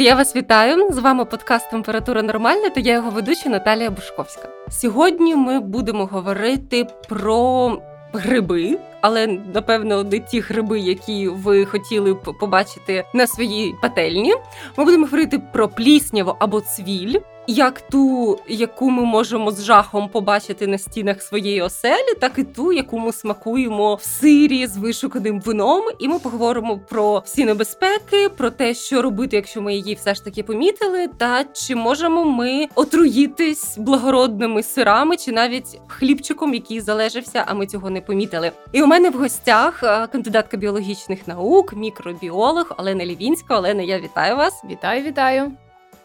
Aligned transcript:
Друзі, 0.00 0.08
я 0.08 0.14
вас 0.14 0.36
вітаю! 0.36 0.92
З 0.92 0.98
вами 0.98 1.24
подкаст 1.24 1.70
Температура 1.70 2.22
Нормальна 2.22 2.70
та 2.70 2.80
я 2.80 2.92
його 2.92 3.10
ведуча 3.10 3.48
Наталія 3.48 3.90
Бушковська. 3.90 4.48
Сьогодні 4.70 5.36
ми 5.36 5.60
будемо 5.60 6.06
говорити 6.06 6.86
про 7.08 7.78
гриби, 8.12 8.78
але 9.00 9.26
напевно 9.26 10.04
не 10.04 10.18
ті 10.18 10.40
гриби, 10.40 10.80
які 10.80 11.28
ви 11.28 11.64
хотіли 11.64 12.14
б 12.14 12.22
побачити 12.40 13.04
на 13.14 13.26
своїй 13.26 13.74
пательні. 13.82 14.34
Ми 14.76 14.84
будемо 14.84 15.04
говорити 15.04 15.38
про 15.52 15.68
плісняву 15.68 16.36
або 16.38 16.60
цвіль 16.60 17.18
як 17.50 17.80
ту, 17.80 18.38
яку 18.48 18.90
ми 18.90 19.04
можемо 19.04 19.50
з 19.50 19.64
жахом 19.64 20.08
побачити 20.08 20.66
на 20.66 20.78
стінах 20.78 21.22
своєї 21.22 21.62
оселі, 21.62 22.14
так 22.20 22.32
і 22.38 22.44
ту, 22.44 22.72
яку 22.72 22.98
ми 22.98 23.12
смакуємо 23.12 23.94
в 23.94 24.02
сирі 24.02 24.66
з 24.66 24.76
вишуканим 24.76 25.40
вином. 25.40 25.84
І 25.98 26.08
ми 26.08 26.18
поговоримо 26.18 26.78
про 26.78 27.22
всі 27.26 27.44
небезпеки, 27.44 28.28
про 28.28 28.50
те, 28.50 28.74
що 28.74 29.02
робити, 29.02 29.36
якщо 29.36 29.62
ми 29.62 29.74
її 29.74 29.94
все 29.94 30.14
ж 30.14 30.24
таки 30.24 30.42
помітили, 30.42 31.08
та 31.18 31.44
чи 31.44 31.74
можемо 31.74 32.24
ми 32.24 32.68
отруїтись 32.74 33.78
благородними 33.78 34.62
сирами, 34.62 35.16
чи 35.16 35.32
навіть 35.32 35.80
хлібчиком, 35.86 36.54
який 36.54 36.80
залежався, 36.80 37.44
а 37.46 37.54
ми 37.54 37.66
цього 37.66 37.90
не 37.90 38.00
помітили. 38.00 38.52
І 38.72 38.82
у 38.82 38.86
мене 38.86 39.10
в 39.10 39.14
гостях 39.14 39.82
е, 39.82 40.06
кандидатка 40.06 40.56
біологічних 40.56 41.28
наук, 41.28 41.72
мікробіолог 41.72 42.72
Олена 42.78 43.06
Лівінська. 43.06 43.58
Олена, 43.58 43.82
я 43.82 44.00
вітаю 44.00 44.36
вас. 44.36 44.64
Вітаю, 44.70 45.02
вітаю. 45.02 45.52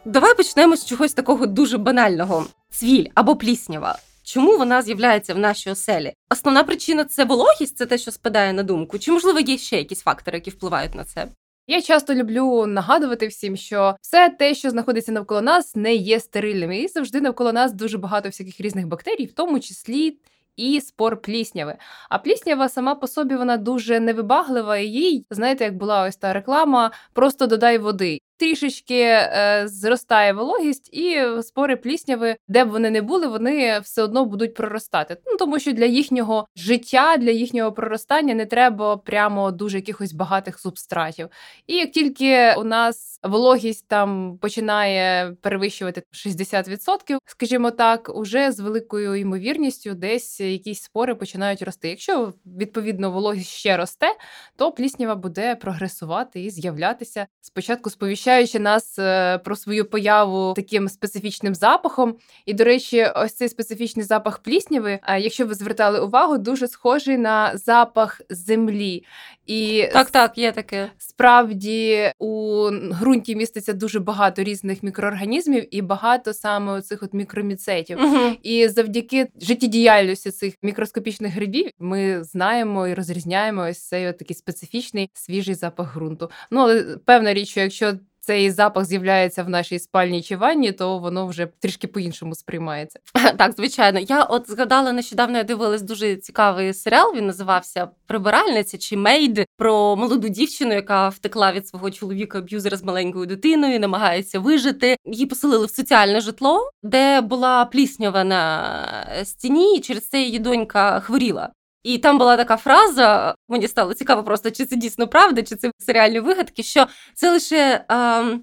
Давай 0.08 0.36
почнемо 0.36 0.76
з 0.76 0.86
чогось 0.86 1.14
такого 1.14 1.46
дуже 1.46 1.78
банального: 1.78 2.46
цвіль 2.70 3.06
або 3.14 3.36
пліснява. 3.36 3.98
Чому 4.24 4.58
вона 4.58 4.82
з'являється 4.82 5.34
в 5.34 5.38
нашій 5.38 5.70
оселі? 5.72 6.14
Основна 6.32 6.64
причина 6.64 7.06
це 7.06 7.26
вологість, 7.26 7.78
це 7.78 7.86
те, 7.86 7.98
що 7.98 8.12
спадає 8.12 8.54
на 8.54 8.64
думку. 8.64 9.00
Чи 9.00 9.12
можливо 9.12 9.40
є 9.40 9.58
ще 9.58 9.78
якісь 9.78 10.02
фактори, 10.02 10.38
які 10.38 10.50
впливають 10.52 10.96
на 10.96 11.04
це? 11.04 11.28
Я 11.68 11.82
часто 11.82 12.14
люблю 12.14 12.66
нагадувати 12.66 13.28
всім, 13.28 13.58
що 13.58 13.96
все 14.02 14.30
те, 14.30 14.56
що 14.56 14.70
знаходиться 14.70 15.12
навколо 15.12 15.42
нас, 15.42 15.76
не 15.76 15.96
є 15.96 16.20
стерильним, 16.20 16.72
і 16.72 16.88
завжди 16.88 17.22
навколо 17.22 17.54
нас 17.54 17.74
дуже 17.74 17.98
багато 17.98 18.30
всяких 18.30 18.62
різних 18.62 18.88
бактерій, 18.88 19.26
в 19.26 19.34
тому 19.34 19.60
числі. 19.60 20.18
І 20.56 20.82
спор 20.82 21.22
плісняви. 21.22 21.76
А 22.10 22.18
пліснява 22.18 22.70
сама 22.70 22.96
по 22.96 23.08
собі 23.08 23.36
вона 23.36 23.58
дуже 23.58 24.00
невибаглива. 24.00 24.78
І 24.78 24.88
їй, 24.88 25.26
знаєте, 25.30 25.64
як 25.64 25.78
була 25.78 26.04
ось 26.04 26.16
та 26.16 26.34
реклама, 26.34 26.92
просто 27.14 27.48
додай 27.48 27.78
води 27.78 28.20
трішечки 28.38 29.02
е, 29.02 29.64
зростає 29.66 30.34
вологість, 30.34 30.90
і 30.94 31.22
спори 31.42 31.76
плісняви, 31.76 32.36
де 32.48 32.66
б 32.66 32.70
вони 32.70 32.90
не 32.90 33.02
були, 33.02 33.28
вони 33.28 33.80
все 33.80 34.04
одно 34.04 34.26
будуть 34.26 34.54
проростати. 34.54 35.18
Ну 35.26 35.38
тому 35.38 35.60
що 35.60 35.72
для 35.72 35.86
їхнього 35.86 36.48
життя, 36.56 37.18
для 37.18 37.32
їхнього 37.32 37.72
проростання 37.72 38.34
не 38.34 38.46
треба 38.46 38.98
прямо 38.98 39.52
дуже 39.52 39.78
якихось 39.78 40.14
багатих 40.14 40.60
субстратів. 40.60 41.30
І 41.68 41.76
як 41.76 41.92
тільки 41.92 42.54
у 42.58 42.64
нас 42.64 43.15
вологість 43.26 43.88
там 43.88 44.38
починає 44.42 45.32
перевищувати 45.42 46.04
60%, 46.14 47.18
скажімо 47.26 47.72
так, 47.72 48.12
уже 48.16 48.52
з 48.52 48.60
великою 48.60 49.16
ймовірністю 49.16 49.94
десь 49.94 50.40
якісь 50.40 50.82
спори 50.82 51.16
починають 51.16 51.62
рости. 51.62 51.90
Якщо 51.90 52.34
відповідно 52.46 53.12
вологість 53.12 53.50
ще 53.50 53.78
росте, 53.78 54.08
то 54.56 54.72
пліснява 54.72 55.16
буде 55.16 55.56
прогресувати 55.56 56.44
і 56.44 56.50
з'являтися 56.50 57.28
спочатку 57.42 57.90
сповіщаючи 57.90 58.60
нас 58.60 59.00
е, 59.00 59.38
про 59.38 59.56
свою 59.56 59.86
появу 59.86 60.54
таким 60.54 60.90
специфічним 60.90 61.56
запахом. 61.56 62.16
І, 62.46 62.54
до 62.54 62.64
речі, 62.64 63.08
ось 63.16 63.34
цей 63.34 63.50
специфічний 63.50 64.06
запах 64.06 64.40
плісняви, 64.40 65.00
якщо 65.20 65.46
ви 65.46 65.54
звертали 65.54 66.00
увагу, 66.00 66.38
дуже 66.38 66.68
схожий 66.68 67.18
на 67.18 67.58
запах 67.58 68.22
землі. 68.30 69.06
І 69.46 69.90
так, 69.94 70.10
так, 70.10 70.38
є 70.38 70.52
таке. 70.52 70.92
Справді 70.98 72.12
у 72.20 72.70
ґрунті 73.16 73.36
міститься 73.36 73.74
дуже 73.74 74.00
багато 74.00 74.44
різних 74.44 74.84
мікроорганізмів 74.84 75.76
і 75.76 75.82
багато 75.82 76.34
саме 76.34 76.82
цих 76.82 77.04
от 77.04 77.14
мікроміцетів. 77.14 78.00
Угу. 78.04 78.32
І 78.44 78.68
завдяки 78.68 79.28
життєдіяльності 79.42 80.32
цих 80.32 80.54
мікроскопічних 80.64 81.34
грибів 81.34 81.70
ми 81.80 82.24
знаємо 82.24 82.88
і 82.88 82.94
розрізняємо 82.94 83.62
ось 83.62 83.88
цей 83.88 84.08
от 84.08 84.18
такий 84.18 84.36
специфічний 84.36 85.10
свіжий 85.14 85.56
запах 85.56 85.96
ґрунту. 85.96 86.30
Ну 86.52 86.62
але 86.62 86.98
певна 87.06 87.34
річ, 87.34 87.50
що 87.50 87.60
якщо 87.60 87.94
цей 88.26 88.52
запах 88.52 88.86
з'являється 88.86 89.44
в 89.44 89.50
нашій 89.50 89.80
спальні 89.80 90.22
чи 90.22 90.38
ванні, 90.38 90.72
то 90.72 91.00
воно 91.00 91.28
вже 91.28 91.48
трішки 91.60 91.88
по-іншому 91.88 92.36
сприймається. 92.36 93.00
Так, 93.38 93.54
звичайно. 93.58 94.00
Я 94.00 94.24
от 94.24 94.50
згадала 94.50 94.92
нещодавно, 94.92 95.38
я 95.38 95.44
дивилась 95.44 95.82
дуже 95.82 96.16
цікавий 96.16 96.74
серіал. 96.74 97.16
Він 97.16 97.28
називався 97.28 97.88
Прибиральниця 98.08 98.78
чи 98.78 98.98
Мейд 98.98 99.46
про 99.58 99.96
молоду 99.96 100.30
дівчину, 100.30 100.74
яка 100.74 101.10
втекла 101.10 101.52
від 101.52 101.68
свого 101.68 101.92
чоловіка 101.92 102.38
аб'юзера 102.38 102.78
з 102.78 102.84
маленькою 102.84 103.26
дитиною, 103.26 103.80
намагається 103.80 104.40
вижити. 104.40 104.98
Її 105.06 105.26
поселили 105.26 105.66
в 105.66 105.70
соціальне 105.70 106.22
житло, 106.22 106.70
де 106.84 107.22
була 107.22 107.66
пліснява 107.66 108.24
на 108.24 109.22
стіні, 109.24 109.78
і 109.78 109.82
через 109.82 110.08
це 110.08 110.22
її 110.22 110.40
донька 110.40 111.00
хворіла. 111.00 111.50
І 111.86 111.98
там 111.98 112.18
була 112.18 112.38
така 112.38 112.58
фраза, 112.58 113.36
мені 113.50 113.68
стало 113.68 113.94
цікаво, 113.94 114.24
просто 114.24 114.52
чи 114.52 114.66
це 114.66 114.76
дійсно 114.76 115.08
правда, 115.08 115.44
чи 115.44 115.56
це 115.56 115.72
серіальні 115.78 116.20
вигадки, 116.20 116.64
що 116.64 116.88
це 117.14 117.32
лише. 117.32 117.86
Е, 117.92 118.40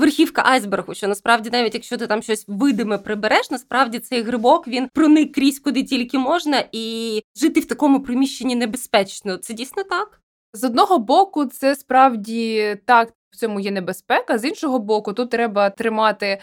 Верхівка 0.00 0.42
айсбергу, 0.46 0.94
що 0.94 1.08
насправді, 1.08 1.50
навіть 1.50 1.74
якщо 1.74 1.96
ти 1.96 2.06
там 2.06 2.22
щось 2.22 2.44
видиме 2.48 2.98
прибереш, 2.98 3.50
насправді 3.50 3.98
цей 3.98 4.22
грибок 4.22 4.68
він 4.68 4.88
проник 4.94 5.34
крізь 5.34 5.58
куди 5.58 5.82
тільки 5.82 6.18
можна, 6.18 6.64
і 6.72 7.22
жити 7.36 7.60
в 7.60 7.64
такому 7.64 8.02
приміщенні 8.02 8.56
небезпечно. 8.56 9.36
Це 9.36 9.54
дійсно 9.54 9.82
так? 9.82 10.20
З 10.52 10.64
одного 10.64 10.98
боку, 10.98 11.46
це 11.46 11.74
справді 11.74 12.76
так, 12.86 13.12
в 13.30 13.36
цьому 13.36 13.60
є 13.60 13.70
небезпека. 13.70 14.38
З 14.38 14.44
іншого 14.44 14.78
боку, 14.78 15.12
тут 15.12 15.30
треба 15.30 15.70
тримати 15.70 16.40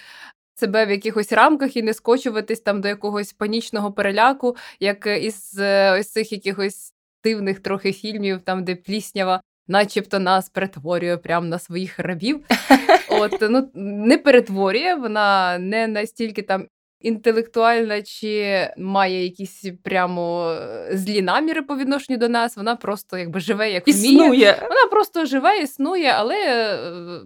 себе 0.55 0.85
в 0.85 0.91
якихось 0.91 1.31
рамках 1.31 1.77
і 1.77 1.81
не 1.81 1.93
скочуватись 1.93 2.59
там 2.59 2.81
до 2.81 2.87
якогось 2.87 3.33
панічного 3.33 3.91
переляку, 3.91 4.55
як 4.79 5.07
із 5.21 5.59
е, 5.59 5.99
ось 5.99 6.11
цих 6.11 6.31
якихось 6.31 6.93
дивних 7.23 7.59
трохи 7.59 7.93
фільмів, 7.93 8.41
там 8.41 8.63
де 8.63 8.75
пліснява. 8.75 9.41
Начебто 9.67 10.19
нас 10.19 10.49
перетворює 10.49 11.17
прямо 11.17 11.47
на 11.47 11.59
своїх 11.59 11.99
рабів. 11.99 12.39
От 13.09 13.37
ну 13.41 13.69
не 13.73 14.17
перетворює, 14.17 14.95
вона 14.95 15.57
не 15.57 15.87
настільки 15.87 16.41
там 16.41 16.67
інтелектуальна 17.03 18.01
чи 18.01 18.67
має 18.77 19.23
якісь 19.23 19.65
прямо 19.83 20.51
е, 20.51 20.89
злі 20.97 21.21
наміри 21.21 21.61
по 21.61 21.77
відношенню 21.77 22.19
до 22.19 22.29
нас. 22.29 22.57
Вона 22.57 22.75
просто 22.75 23.17
якби 23.17 23.39
живе, 23.39 23.71
як 23.71 23.87
існує. 23.87 24.29
вміє. 24.29 24.57
Вона 24.61 24.85
просто 24.91 25.25
живе, 25.25 25.59
існує, 25.61 26.13
але 26.17 26.35
е, 26.35 26.77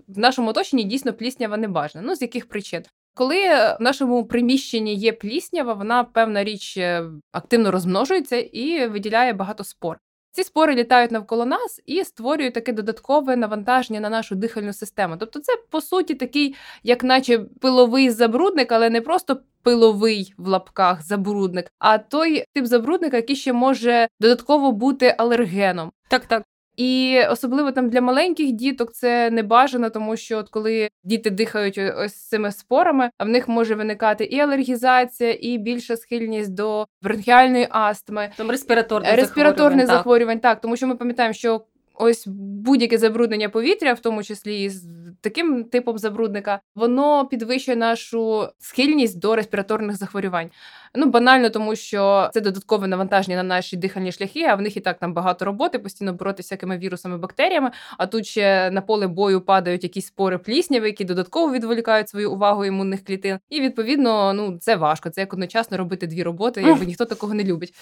в 0.08 0.18
нашому 0.20 0.50
оточенні 0.50 0.84
дійсно 0.84 1.14
пліснява 1.14 1.58
не 1.58 1.68
бажана. 1.68 2.06
Ну 2.08 2.16
з 2.16 2.22
яких 2.22 2.50
причин? 2.50 2.84
Коли 3.18 3.38
в 3.48 3.78
нашому 3.80 4.26
приміщенні 4.26 4.96
є 4.96 5.14
пліснява, 5.14 5.74
вона 5.74 6.04
певна 6.04 6.44
річ 6.44 6.78
е, 6.78 7.04
активно 7.32 7.72
розмножується 7.72 8.36
і 8.36 8.88
виділяє 8.88 9.34
багато 9.34 9.64
спор. 9.64 9.98
Ці 10.32 10.44
спори 10.44 10.76
літають 10.76 11.12
навколо 11.12 11.46
нас 11.46 11.82
і 11.86 12.04
створюють 12.04 12.54
таке 12.54 12.74
додаткове 12.74 13.36
навантаження 13.36 14.00
на 14.00 14.10
нашу 14.10 14.36
дихальну 14.36 14.74
систему. 14.74 15.18
Тобто, 15.20 15.40
це 15.40 15.54
по 15.70 15.82
суті 15.82 16.16
такий, 16.16 16.56
як 16.84 17.04
наче 17.04 17.40
пиловий 17.62 18.10
забрудник, 18.10 18.72
але 18.72 18.90
не 18.90 19.02
просто 19.02 19.42
пиловий 19.64 20.34
в 20.38 20.48
лапках 20.48 21.02
забрудник, 21.02 21.72
а 21.80 21.98
той 21.98 22.44
тип 22.54 22.66
забрудника, 22.66 23.18
який 23.18 23.36
ще 23.36 23.54
може 23.54 24.08
додатково 24.20 24.72
бути 24.72 25.16
алергеном. 25.18 25.92
Так, 26.10 26.26
так. 26.26 26.44
І 26.78 27.22
особливо 27.30 27.72
там 27.72 27.90
для 27.90 28.02
маленьких 28.02 28.52
діток 28.52 28.94
це 28.94 29.30
не 29.30 29.44
бажано, 29.44 29.90
тому 29.90 30.18
що 30.18 30.38
от 30.38 30.50
коли 30.50 30.90
діти 31.04 31.30
дихають 31.30 31.78
ось 31.78 32.28
цими 32.28 32.52
спорами, 32.52 33.10
а 33.18 33.26
в 33.26 33.28
них 33.28 33.48
може 33.48 33.76
виникати 33.76 34.24
і 34.24 34.40
алергізація, 34.40 35.38
і 35.42 35.58
більша 35.58 35.98
схильність 35.98 36.54
до 36.54 36.88
бронхіальної 37.02 37.68
астми, 37.70 38.30
там 38.38 38.52
респіраторних 38.52 39.16
респіраторних 39.16 39.88
захворювань, 39.88 39.98
захворювань. 39.98 40.40
Так. 40.40 40.54
так, 40.54 40.62
тому 40.62 40.78
що 40.78 40.88
ми 40.88 40.96
пам'ятаємо, 40.96 41.34
що 41.34 41.62
ось 42.00 42.28
будь-яке 42.28 42.98
забруднення 42.98 43.50
повітря, 43.50 43.94
в 43.94 44.00
тому 44.00 44.24
числі 44.24 44.64
і 44.64 44.70
з 44.70 44.84
таким 45.22 45.64
типом 45.64 45.98
забрудника, 45.98 46.60
воно 46.76 47.26
підвищує 47.28 47.78
нашу 47.78 48.48
схильність 48.60 49.20
до 49.20 49.36
респіраторних 49.36 49.96
захворювань. 49.96 50.50
Ну 50.96 51.06
банально, 51.06 51.50
тому 51.50 51.76
що 51.76 52.30
це 52.34 52.42
додаткове 52.42 52.88
навантаження 52.88 53.38
на 53.38 53.44
наші 53.44 53.78
дихальні 53.78 54.12
шляхи, 54.12 54.44
а 54.44 54.56
в 54.56 54.62
них 54.62 54.78
і 54.78 54.80
так 54.80 55.00
там 55.00 55.14
багато 55.14 55.46
роботи, 55.46 55.80
постійно 55.80 56.14
боротися 56.14 56.48
всякими 56.48 56.78
вірусами, 56.78 57.18
бактеріями. 57.18 57.72
А 57.98 58.08
тут 58.08 58.26
ще 58.26 58.72
на 58.72 58.82
поле 58.82 59.08
бою 59.08 59.42
падають 59.42 59.84
якісь 59.84 60.08
спори 60.08 60.38
плісняви, 60.38 60.88
які 60.88 61.06
додатково 61.06 61.54
відволікають 61.54 62.10
свою 62.10 62.32
увагу 62.32 62.66
імунних 62.66 63.04
клітин. 63.04 63.40
І 63.50 63.62
відповідно, 63.62 64.34
ну 64.34 64.58
це 64.62 64.76
важко. 64.76 65.10
Це 65.10 65.22
як 65.22 65.34
одночасно 65.34 65.78
робити 65.78 66.08
дві 66.08 66.24
роботи, 66.24 66.62
якби 66.62 66.86
ніхто 66.86 67.06
такого 67.06 67.34
не 67.34 67.44
любить. 67.44 67.74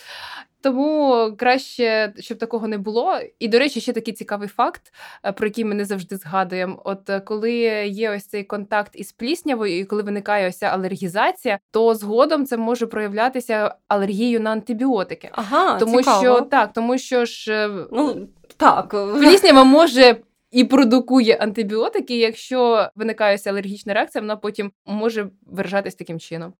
Тому 0.62 1.34
краще, 1.38 2.14
щоб 2.20 2.38
такого 2.38 2.68
не 2.68 2.78
було. 2.78 3.20
І, 3.40 3.48
до 3.48 3.60
речі, 3.60 3.82
ще 3.82 3.94
такий 3.94 4.14
цікавий 4.14 4.48
факт, 4.48 4.94
е, 5.26 5.32
про 5.32 5.48
який 5.48 5.66
ми 5.66 5.76
не 5.76 5.86
завжди 5.86 6.18
згадуємо. 6.18 6.82
От 6.84 7.10
е, 7.10 7.20
коли 7.20 7.52
є 7.88 8.12
ось 8.12 8.26
цей 8.26 8.44
контакт 8.44 8.92
із 8.96 9.12
пліснявою, 9.12 9.80
і 9.80 9.86
коли 9.86 10.04
виникає 10.04 10.50
ось 10.50 10.58
ця 10.58 10.66
алергізація, 10.66 11.60
то 11.72 11.96
згодом 11.96 12.46
це 12.46 12.58
може 12.58 12.88
проявлятися 12.96 13.76
алергією 13.88 14.40
на 14.40 14.52
антибіотики. 14.52 15.30
Ага, 15.32 15.80
тому 15.80 15.98
цікаво. 15.98 16.22
що 16.22 16.42
так, 16.42 16.74
тому 16.74 16.98
що 16.98 17.26
ж 17.26 17.70
ну 17.92 18.28
так 18.58 18.90
пліснява 18.90 19.64
може 19.64 20.18
і 20.52 20.64
продукує 20.64 21.36
антибіотики. 21.36 22.18
Якщо 22.18 22.90
виникає 22.96 23.40
алергічна 23.46 23.94
реакція, 23.94 24.22
вона 24.22 24.36
потім 24.36 24.72
може 24.86 25.30
виражатись 25.46 25.96
таким 25.96 26.20
чином. 26.20 26.54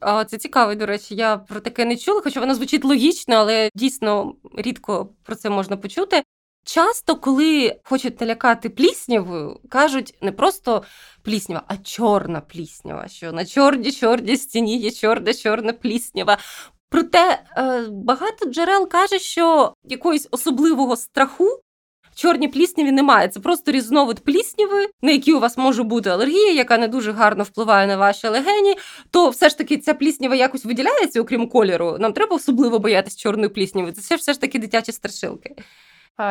А, 0.00 0.24
Це 0.24 0.38
цікаво, 0.38 0.74
до 0.74 0.86
речі, 0.86 1.14
я 1.14 1.36
про 1.36 1.60
таке 1.60 1.84
не 1.84 1.96
чула, 1.96 2.20
хоча 2.24 2.40
воно 2.40 2.54
звучить 2.54 2.84
логічно, 2.84 3.34
але 3.34 3.70
дійсно 3.74 4.34
рідко 4.56 5.08
про 5.22 5.34
це 5.36 5.50
можна 5.50 5.76
почути. 5.76 6.22
Часто, 6.64 7.16
коли 7.16 7.76
хочуть 7.84 8.20
налякати 8.20 8.68
пліснявою, 8.68 9.60
кажуть 9.68 10.14
не 10.22 10.32
просто 10.32 10.82
пліснява, 11.22 11.62
а 11.66 11.76
чорна 11.76 12.40
пліснява. 12.40 13.08
Що 13.08 13.32
на 13.32 13.46
чорній 13.46 13.92
чорній 13.92 14.36
стіні 14.36 14.78
є 14.78 14.90
чорна 14.90 15.34
чорна 15.34 15.72
пліснява. 15.72 16.38
Проте 16.88 17.42
е, 17.56 17.86
багато 17.90 18.50
джерел 18.50 18.88
каже, 18.88 19.18
що 19.18 19.74
якогось 19.84 20.28
особливого 20.30 20.96
страху 20.96 21.60
чорні 22.14 22.48
плісняві 22.48 22.92
немає. 22.92 23.28
Це 23.28 23.40
просто 23.40 23.72
різновид 23.72 24.20
плісняви, 24.20 24.86
на 25.02 25.12
які 25.12 25.32
у 25.32 25.40
вас 25.40 25.58
може 25.58 25.82
бути 25.82 26.10
алергія, 26.10 26.52
яка 26.52 26.78
не 26.78 26.88
дуже 26.88 27.12
гарно 27.12 27.44
впливає 27.44 27.86
на 27.86 27.96
ваші 27.96 28.28
легені. 28.28 28.74
То 29.10 29.28
все 29.28 29.48
ж 29.48 29.58
таки 29.58 29.78
ця 29.78 29.94
пліснява 29.94 30.34
якось 30.34 30.64
виділяється, 30.64 31.20
окрім 31.20 31.48
кольору. 31.48 31.96
Нам 32.00 32.12
треба 32.12 32.36
особливо 32.36 32.78
боятися 32.78 33.18
чорної 33.18 33.48
плісняви. 33.48 33.92
Це 33.92 34.16
все 34.16 34.32
ж 34.32 34.40
таки 34.40 34.58
дитячі 34.58 34.92
страшилки. 34.92 35.54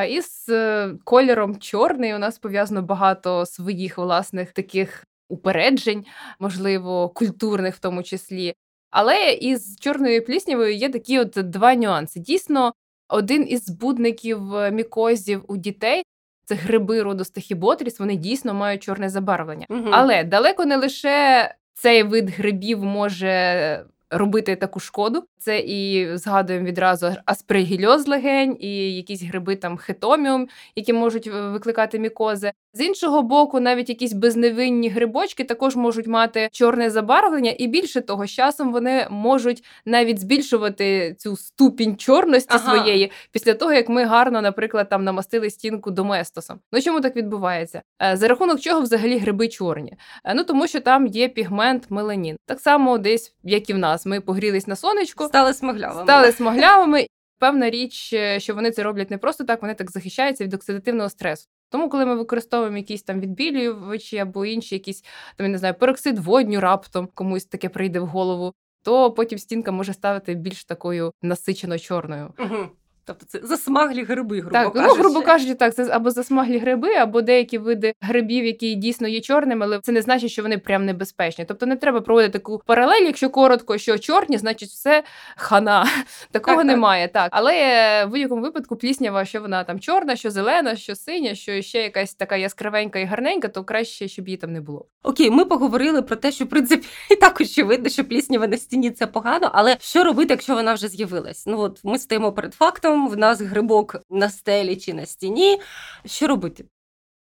Із 0.09 0.45
е, 0.49 0.91
кольором 1.03 1.59
чорний 1.59 2.15
у 2.15 2.17
нас 2.17 2.39
пов'язано 2.39 2.81
багато 2.81 3.45
своїх 3.45 3.97
власних 3.97 4.51
таких 4.51 5.05
упереджень, 5.29 6.05
можливо, 6.39 7.09
культурних 7.09 7.75
в 7.75 7.79
тому 7.79 8.03
числі. 8.03 8.53
Але 8.91 9.31
із 9.31 9.79
чорною 9.79 10.25
пліснявою 10.25 10.75
є 10.75 10.89
такі 10.89 11.19
от 11.19 11.29
два 11.29 11.75
нюанси. 11.75 12.19
Дійсно, 12.19 12.73
один 13.07 13.45
із 13.49 13.65
збудників 13.65 14.55
е, 14.55 14.71
мікозів 14.71 15.43
у 15.47 15.57
дітей 15.57 16.03
це 16.45 16.55
гриби 16.55 17.03
роду 17.03 17.25
стахіботріс, 17.25 17.99
вони 17.99 18.15
дійсно 18.15 18.53
мають 18.53 18.83
чорне 18.83 19.09
забарвлення. 19.09 19.65
Угу. 19.69 19.89
Але 19.91 20.23
далеко 20.23 20.65
не 20.65 20.77
лише 20.77 21.49
цей 21.73 22.03
вид 22.03 22.29
грибів 22.29 22.83
може 22.83 23.85
робити 24.11 24.55
таку 24.55 24.79
шкоду. 24.79 25.23
Це 25.37 25.59
і 25.59 26.07
згадуємо 26.17 26.65
відразу 26.65 27.15
аспрегільоз 27.25 28.07
легень, 28.07 28.57
і 28.59 28.95
якісь 28.95 29.23
гриби 29.23 29.55
там 29.55 29.77
хетоміум, 29.77 30.47
які 30.75 30.93
можуть 30.93 31.27
викликати 31.27 31.99
мікози. 31.99 32.51
З 32.73 32.81
іншого 32.81 33.21
боку, 33.21 33.59
навіть 33.59 33.89
якісь 33.89 34.13
безневинні 34.13 34.89
грибочки 34.89 35.43
також 35.43 35.75
можуть 35.75 36.07
мати 36.07 36.49
чорне 36.51 36.89
забарвлення, 36.89 37.53
і 37.57 37.67
більше 37.67 38.01
того, 38.01 38.25
з 38.25 38.31
часом 38.31 38.71
вони 38.71 39.07
можуть 39.09 39.63
навіть 39.85 40.19
збільшувати 40.19 41.15
цю 41.17 41.37
ступінь 41.37 41.97
чорності 41.97 42.55
ага. 42.55 42.63
своєї 42.63 43.11
після 43.31 43.53
того, 43.53 43.73
як 43.73 43.89
ми 43.89 44.03
гарно, 44.03 44.41
наприклад, 44.41 44.89
там 44.89 45.03
намастили 45.03 45.49
стінку 45.49 45.91
доместосом. 45.91 46.59
Ну 46.71 46.81
чому 46.81 47.01
так 47.01 47.15
відбувається? 47.15 47.81
Е, 48.01 48.17
за 48.17 48.27
рахунок 48.27 48.59
чого 48.59 48.81
взагалі 48.81 49.17
гриби 49.17 49.47
чорні? 49.47 49.97
Е, 50.25 50.33
ну 50.33 50.43
тому 50.43 50.67
що 50.67 50.81
там 50.81 51.07
є 51.07 51.29
пігмент 51.29 51.91
меланін. 51.91 52.37
Так 52.45 52.59
само, 52.59 52.97
десь 52.97 53.35
як 53.43 53.69
і 53.69 53.73
в 53.73 53.77
нас, 53.77 54.05
ми 54.05 54.21
погрілись 54.21 54.67
на 54.67 54.75
сонечку, 54.75 55.25
стали 55.25 55.53
смаглявими. 55.53 56.03
Стали 56.03 56.31
смаглявими. 56.31 57.07
Певна 57.39 57.69
річ, 57.69 58.13
е, 58.13 58.39
що 58.39 58.55
вони 58.55 58.71
це 58.71 58.83
роблять 58.83 59.11
не 59.11 59.17
просто 59.17 59.43
так, 59.43 59.61
вони 59.61 59.73
так 59.73 59.91
захищаються 59.91 60.43
від 60.43 60.53
оксидативного 60.53 61.09
стресу. 61.09 61.47
Тому, 61.69 61.89
коли 61.89 62.05
ми 62.05 62.15
використовуємо 62.15 62.77
якісь 62.77 63.03
там 63.03 63.19
відбілювачі 63.19 64.17
або 64.17 64.45
інші 64.45 64.75
якісь 64.75 65.01
там 65.35 65.45
я 65.45 65.51
не 65.51 65.57
знаю, 65.57 65.73
пероксид 65.73 66.19
водню 66.19 66.59
раптом 66.59 67.09
комусь 67.13 67.45
таке 67.45 67.69
прийде 67.69 67.99
в 67.99 68.05
голову, 68.05 68.53
то 68.83 69.11
потім 69.11 69.39
стінка 69.39 69.71
може 69.71 69.93
ставити 69.93 70.33
більш 70.33 70.65
такою 70.65 71.11
насичено 71.21 71.79
чорною. 71.79 72.33
Угу. 72.39 72.69
Тобто 73.09 73.25
це 73.27 73.47
засмаглі 73.47 74.03
гриби, 74.03 74.39
грубо 74.39 74.53
так, 74.53 74.73
кажучи. 74.73 74.97
Ну, 74.97 75.03
грубо 75.03 75.21
кажучи, 75.21 75.55
так, 75.55 75.75
це 75.75 75.87
або 75.91 76.11
засмаглі 76.11 76.57
гриби, 76.57 76.93
або 76.93 77.21
деякі 77.21 77.57
види 77.57 77.93
грибів, 78.01 78.45
які 78.45 78.75
дійсно 78.75 79.07
є 79.07 79.21
чорними, 79.21 79.65
але 79.65 79.79
це 79.79 79.91
не 79.91 80.01
значить, 80.01 80.31
що 80.31 80.41
вони 80.41 80.57
прям 80.57 80.85
небезпечні. 80.85 81.45
Тобто 81.45 81.65
не 81.65 81.75
треба 81.75 82.01
проводити 82.01 82.33
таку 82.33 82.61
паралель, 82.65 83.01
якщо 83.01 83.29
коротко, 83.29 83.77
що 83.77 83.97
чорні, 83.97 84.37
значить 84.37 84.69
все 84.69 85.03
хана. 85.35 85.87
Такого 86.31 86.57
так, 86.57 86.65
немає. 86.65 87.07
Так. 87.07 87.13
так. 87.13 87.31
Але 87.33 88.05
в 88.05 88.09
будь-якому 88.09 88.41
випадку 88.41 88.75
пліснява, 88.75 89.25
що 89.25 89.41
вона 89.41 89.63
там 89.63 89.79
чорна, 89.79 90.15
що 90.15 90.31
зелена, 90.31 90.75
що 90.75 90.95
синя, 90.95 91.35
що 91.35 91.61
ще 91.61 91.81
якась 91.81 92.13
така 92.13 92.35
яскравенька 92.35 92.99
і 92.99 93.05
гарненька, 93.05 93.47
то 93.47 93.63
краще, 93.63 94.07
щоб 94.07 94.27
її 94.27 94.37
там 94.37 94.53
не 94.53 94.61
було. 94.61 94.85
Окей, 95.03 95.29
ми 95.29 95.45
поговорили 95.45 96.01
про 96.01 96.15
те, 96.15 96.31
що 96.31 96.45
в 96.45 96.49
принципі 96.49 96.87
і 97.11 97.15
так 97.15 97.41
очевидно, 97.41 97.89
що 97.89 98.03
пліснява 98.03 98.47
на 98.47 98.57
стіні 98.57 98.91
це 98.91 99.07
погано, 99.07 99.51
але 99.53 99.77
що 99.79 100.03
робити, 100.03 100.33
якщо 100.33 100.55
вона 100.55 100.73
вже 100.73 100.87
з'явилась? 100.87 101.45
Ну 101.47 101.59
от 101.59 101.79
ми 101.83 101.99
стоїмо 101.99 102.31
перед 102.31 102.53
фактом 102.53 102.98
в 103.07 103.17
нас 103.17 103.41
грибок 103.41 103.95
на 104.09 104.29
стелі 104.29 104.75
чи 104.75 104.93
на 104.93 105.05
стіні. 105.05 105.61
Що 106.05 106.27
робити? 106.27 106.65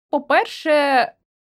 По-перше, 0.09 0.71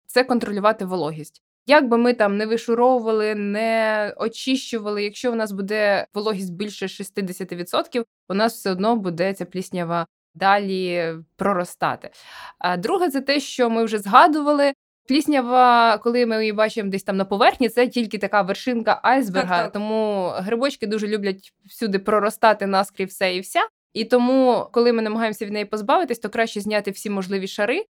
це 0.06 0.24
контролювати 0.24 0.86
вологість. 0.86 1.42
Як 1.68 1.88
би 1.88 1.98
ми 1.98 2.14
там 2.14 2.38
не 2.38 2.46
вишуровували, 2.46 3.36
не 3.36 4.14
очищували, 4.18 5.04
якщо 5.04 5.32
у 5.32 5.36
нас 5.36 5.52
буде 5.52 6.08
вологість 6.14 6.54
більше 6.54 6.86
60%, 6.86 8.06
у 8.30 8.34
нас 8.34 8.54
все 8.54 8.72
одно 8.72 8.96
буде 8.96 9.34
ця 9.34 9.46
пліснява 9.46 10.08
далі 10.36 11.14
проростати. 11.36 12.10
А 12.60 12.78
друге, 12.78 13.10
це 13.10 13.22
те, 13.22 13.40
що 13.40 13.70
ми 13.70 13.84
вже 13.84 14.00
згадували. 14.00 14.74
Пліснява, 15.08 15.98
коли 15.98 16.26
ми 16.26 16.40
її 16.40 16.54
бачимо 16.54 16.90
десь 16.90 17.04
там 17.04 17.18
на 17.18 17.26
поверхні, 17.26 17.70
це 17.70 17.88
тільки 17.88 18.18
така 18.18 18.42
вершинка 18.42 19.00
айсберга. 19.04 19.56
Так, 19.56 19.64
так. 19.64 19.74
Тому 19.74 20.30
грибочки 20.36 20.88
дуже 20.88 21.08
люблять 21.08 21.54
всюди 21.66 22.00
проростати 22.00 22.66
наскрізь 22.66 23.10
все 23.10 23.36
і 23.36 23.40
вся. 23.40 23.68
І 23.96 24.06
тому, 24.06 24.68
коли 24.72 24.94
ми 24.94 25.02
намагаємося 25.02 25.46
від 25.46 25.54
неї 25.54 25.66
позбавитись, 25.66 26.20
то 26.20 26.30
краще 26.30 26.62
зняти 26.62 26.92
всі 26.92 27.10
можливі 27.10 27.48
шари. 27.48 27.86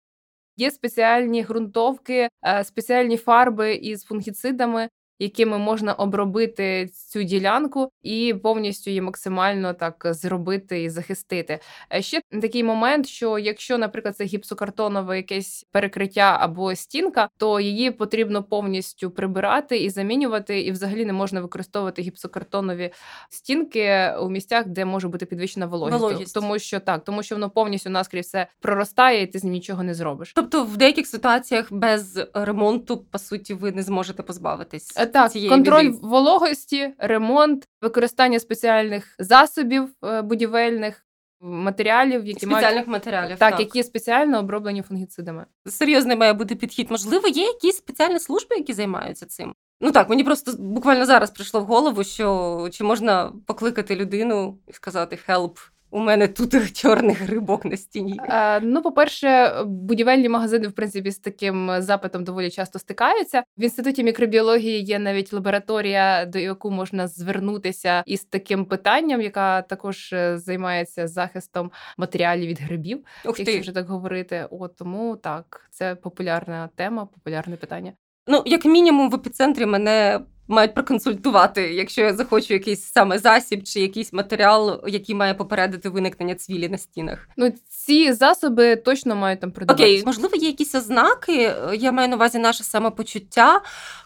Є 0.57 0.72
спеціальні 0.72 1.44
ґрунтовки, 1.44 2.30
е, 2.46 2.63
спеціальні 2.63 3.18
фарби 3.18 3.75
із 3.75 4.04
фунгіцидами, 4.04 4.90
якими 5.20 5.58
можна 5.58 5.94
обробити 5.94 6.90
цю 6.94 7.24
ділянку 7.24 7.92
і 8.04 8.36
повністю 8.44 8.90
її 8.90 9.02
максимально 9.02 9.74
так 9.74 10.08
зробити 10.10 10.84
і 10.84 10.90
захистити. 10.90 11.60
Е, 11.94 12.02
ще 12.02 12.22
такий 12.42 12.64
момент, 12.64 13.08
що 13.08 13.40
якщо, 13.40 13.78
наприклад, 13.78 14.18
це 14.18 14.24
гіпсокартонове 14.24 15.18
якесь 15.18 15.66
перекриття 15.72 16.38
або 16.40 16.76
стінка, 16.76 17.30
то 17.38 17.60
її 17.60 17.92
потрібно 17.92 18.44
повністю 18.44 19.12
прибирати 19.12 19.78
і 19.78 19.90
замінювати, 19.90 20.62
і 20.62 20.72
взагалі 20.72 21.06
не 21.06 21.14
можна 21.14 21.42
використовувати 21.42 22.02
гіпсокартонові 22.02 22.92
стінки 23.30 24.14
у 24.22 24.30
місцях, 24.30 24.68
де 24.68 24.86
може 24.86 25.08
бути 25.08 25.26
підвищена 25.26 25.66
вологість. 25.66 26.02
вологість. 26.02 26.34
Тому 26.34 26.60
що 26.60 26.80
так, 26.80 27.04
тому 27.04 27.24
що 27.24 27.36
воно 27.36 27.50
повністю 27.50 27.90
наскрізь 27.90 28.26
все 28.26 28.48
проростає, 28.60 29.22
і 29.22 29.28
ти 29.28 29.40
з 29.40 29.44
ним 29.44 29.54
нічого 29.54 29.84
не 29.84 29.94
зробиш. 29.94 30.31
Тобто, 30.36 30.64
в 30.64 30.78
деяких 30.78 31.07
ситуаціях 31.07 31.74
без 31.74 32.19
ремонту, 32.34 32.98
по 32.98 33.19
суті, 33.19 33.54
ви 33.54 33.72
не 33.72 33.84
зможете 33.84 34.24
позбавитись. 34.24 34.94
Так, 35.06 35.31
контроль 35.50 35.83
біди. 35.83 35.97
вологості, 36.02 36.94
ремонт, 36.97 37.68
використання 37.81 38.40
спеціальних 38.40 39.16
засобів 39.19 39.90
е, 40.04 40.21
будівельних. 40.21 41.02
Матеріалів, 41.42 42.26
які 42.26 42.40
спеціальних 42.45 42.74
мають... 42.74 42.88
матеріалів, 42.88 43.38
так, 43.38 43.52
так, 43.52 43.59
які 43.59 43.83
спеціально 43.83 44.40
оброблені 44.40 44.81
фунгіцидами. 44.81 45.45
Серйозний 45.66 46.18
має 46.18 46.33
бути 46.33 46.56
підхід. 46.56 46.92
Можливо, 46.92 47.28
є 47.28 47.44
якісь 47.44 47.78
спеціальні 47.78 48.19
служби, 48.19 48.56
які 48.56 48.74
займаються 48.74 49.26
цим. 49.26 49.54
Ну 49.81 49.92
так, 49.92 50.09
мені 50.09 50.24
просто 50.24 50.52
буквально 50.59 51.06
зараз 51.06 51.31
прийшло 51.31 51.62
в 51.62 51.66
голову, 51.66 52.04
що 52.04 52.69
чи 52.71 52.83
можна 52.83 53.31
покликати 53.45 53.95
людину 53.95 54.57
і 54.68 54.74
сказати 54.74 55.19
«help», 55.28 55.57
у 55.92 55.99
мене 55.99 56.27
тут 56.27 56.73
чорний 56.77 57.15
грибок 57.15 57.65
на 57.65 57.77
стіні. 57.77 58.19
Е, 58.30 58.59
ну, 58.59 58.81
по-перше, 58.81 59.54
будівельні 59.65 60.30
магазини, 60.30 60.68
в 60.68 60.71
принципі, 60.71 61.11
з 61.11 61.18
таким 61.18 61.71
запитом 61.80 62.23
доволі 62.23 62.51
часто 62.51 62.80
стикаються. 62.80 63.44
В 63.57 63.63
інституті 63.63 64.04
мікробіології 64.04 64.81
є 64.81 64.99
навіть 64.99 65.33
лабораторія, 65.33 66.25
до 66.25 66.39
яку 66.39 66.71
можна 66.71 67.07
звернутися 67.07 68.04
із 68.06 68.23
таким 68.23 68.65
питанням, 68.65 69.21
яка 69.21 69.61
також 69.61 70.13
е, 70.13 70.37
займається 70.37 71.07
захистом 71.07 71.71
матеріалів 71.97 72.47
від 72.47 72.61
грибів, 72.61 73.04
Ух 73.25 73.39
якщо 73.39 73.59
вже 73.59 73.71
так 73.71 73.87
говорити. 73.87 74.47
От 74.51 74.75
тому 74.75 75.15
так, 75.15 75.68
це 75.71 75.95
популярна 75.95 76.69
тема, 76.75 77.06
популярне 77.06 77.56
питання. 77.56 77.94
Ну, 78.27 78.44
як 78.45 78.65
мінімум, 78.65 79.09
в 79.09 79.15
епіцентрі 79.15 79.65
мене 79.65 80.19
мають 80.47 80.73
проконсультувати, 80.73 81.73
якщо 81.73 82.02
я 82.02 82.14
захочу 82.14 82.54
якийсь 82.54 82.83
саме 82.83 83.19
засіб 83.19 83.64
чи 83.64 83.80
якийсь 83.80 84.14
матеріал, 84.14 84.83
який 84.87 85.16
має 85.16 85.33
попередити 85.33 85.90
виникнення 85.90 86.35
цвілі 86.35 86.69
на 86.69 86.78
стінах. 86.78 87.30
Ну 87.37 87.54
ці 87.69 88.14
засоби 88.14 88.75
точно 88.75 89.16
мають 89.16 89.40
там 89.40 89.52
продаватися. 89.52 89.90
Окей, 89.90 90.04
можливо, 90.06 90.35
є 90.35 90.47
якісь 90.47 90.75
ознаки. 90.75 91.54
Я 91.73 91.92
маю 91.92 92.09
на 92.09 92.16
увазі 92.16 92.40
наше 92.40 92.64
самопочуття, 92.64 93.61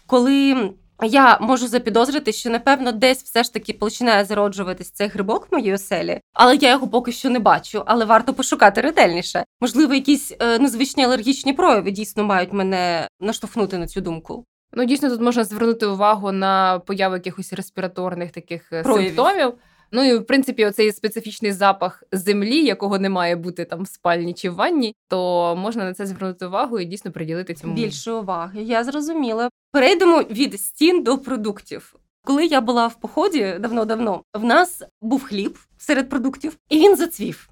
коли. 0.06 0.70
Я 1.04 1.38
можу 1.42 1.68
запідозрити, 1.68 2.32
що 2.32 2.50
напевно 2.50 2.92
десь 2.92 3.24
все 3.24 3.44
ж 3.44 3.54
таки 3.54 3.74
починає 3.74 4.26
зароджуватись 4.26 4.92
цей 4.92 5.08
грибок 5.08 5.48
в 5.52 5.56
моїй 5.56 5.74
оселі, 5.74 6.22
але 6.34 6.56
я 6.56 6.72
його 6.72 6.88
поки 6.88 7.12
що 7.12 7.30
не 7.30 7.40
бачу. 7.40 7.84
Але 7.86 8.06
варто 8.06 8.34
пошукати 8.34 8.82
ретельніше. 8.82 9.44
Можливо, 9.62 9.94
якісь 9.94 10.34
е, 10.40 10.60
незвичні 10.60 11.04
алергічні 11.04 11.54
прояви 11.54 11.92
дійсно 11.92 12.24
мають 12.24 12.54
мене 12.54 13.08
наштовхнути 13.20 13.78
на 13.78 13.88
цю 13.88 14.02
думку. 14.02 14.46
Ну, 14.74 14.86
дійсно, 14.86 15.10
тут 15.10 15.22
можна 15.22 15.44
звернути 15.44 15.86
увагу 15.86 16.32
на 16.32 16.80
появу 16.80 17.14
якихось 17.14 17.54
респіраторних 17.54 18.32
таких 18.32 18.74
е, 18.74 18.84
Проявів. 18.84 19.08
симптомів. 19.16 19.54
Ну 19.92 20.04
і 20.04 20.18
в 20.18 20.26
принципі, 20.26 20.66
оцей 20.66 20.92
специфічний 20.92 21.52
запах 21.52 22.04
землі, 22.12 22.66
якого 22.66 23.00
не 23.00 23.10
має 23.10 23.36
бути 23.36 23.66
там 23.66 23.84
в 23.84 23.88
спальні 23.88 24.34
чи 24.34 24.50
в 24.50 24.56
ванні, 24.56 24.96
то 25.08 25.56
можна 25.56 25.84
на 25.84 25.94
це 25.94 26.06
звернути 26.06 26.46
увагу 26.46 26.80
і 26.80 26.86
дійсно 26.86 27.12
приділити 27.12 27.54
цьому 27.54 27.74
більше 27.74 28.12
уваги. 28.12 28.62
Я 28.64 28.84
зрозуміла. 28.84 29.50
Перейдемо 29.72 30.22
від 30.22 30.62
стін 30.62 31.04
до 31.04 31.18
продуктів. 31.18 31.96
Коли 32.24 32.46
я 32.46 32.62
була 32.62 32.88
в 32.88 33.00
поході 33.00 33.56
давно-давно, 33.60 34.24
в 34.34 34.44
нас 34.44 34.84
був 35.02 35.24
хліб 35.24 35.58
серед 35.78 36.10
продуктів, 36.10 36.58
і 36.70 36.80
він 36.80 36.96
зацвів. 36.96 37.49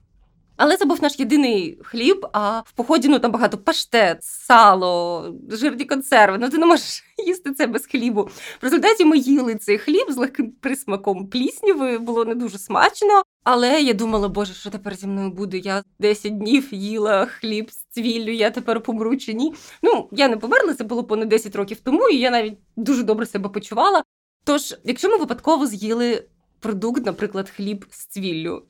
Але 0.57 0.77
це 0.77 0.85
був 0.85 1.03
наш 1.03 1.19
єдиний 1.19 1.79
хліб. 1.83 2.27
А 2.33 2.59
в 2.59 2.71
поході 2.71 3.07
ну 3.07 3.19
там 3.19 3.31
багато 3.31 3.57
паштет, 3.57 4.23
сало, 4.23 5.25
жирні 5.49 5.85
консерви. 5.85 6.37
Ну 6.37 6.49
ти 6.49 6.57
не 6.57 6.65
можеш 6.65 7.03
їсти 7.25 7.51
це 7.51 7.67
без 7.67 7.85
хлібу. 7.85 8.21
В 8.61 8.63
результаті 8.63 9.05
ми 9.05 9.17
їли 9.17 9.55
цей 9.55 9.77
хліб 9.77 10.11
з 10.11 10.17
легким 10.17 10.51
присмаком 10.51 11.27
плісніви. 11.27 11.97
Було 11.97 12.25
не 12.25 12.35
дуже 12.35 12.57
смачно. 12.57 13.23
Але 13.43 13.81
я 13.81 13.93
думала, 13.93 14.29
боже, 14.29 14.53
що 14.53 14.69
тепер 14.69 14.95
зі 14.95 15.07
мною 15.07 15.31
буде? 15.31 15.57
Я 15.57 15.83
10 15.99 16.37
днів 16.37 16.67
їла 16.71 17.25
хліб 17.25 17.71
з 17.71 17.85
цвіллю, 17.89 18.31
я 18.31 18.49
тепер 18.51 18.81
помру 18.81 19.17
чи 19.17 19.33
ні. 19.33 19.53
Ну 19.81 20.09
я 20.11 20.27
не 20.27 20.37
померла, 20.37 20.73
це 20.73 20.83
було 20.83 21.03
понад 21.03 21.29
10 21.29 21.55
років 21.55 21.77
тому, 21.83 22.09
і 22.09 22.17
я 22.17 22.31
навіть 22.31 22.57
дуже 22.75 23.03
добре 23.03 23.25
себе 23.25 23.49
почувала. 23.49 24.03
Тож, 24.43 24.75
якщо 24.83 25.09
ми 25.09 25.17
випадково 25.17 25.67
з'їли 25.67 26.23
продукт, 26.59 27.05
наприклад, 27.05 27.49
хліб 27.49 27.85
з 27.91 28.05
цвіллю, 28.05 28.63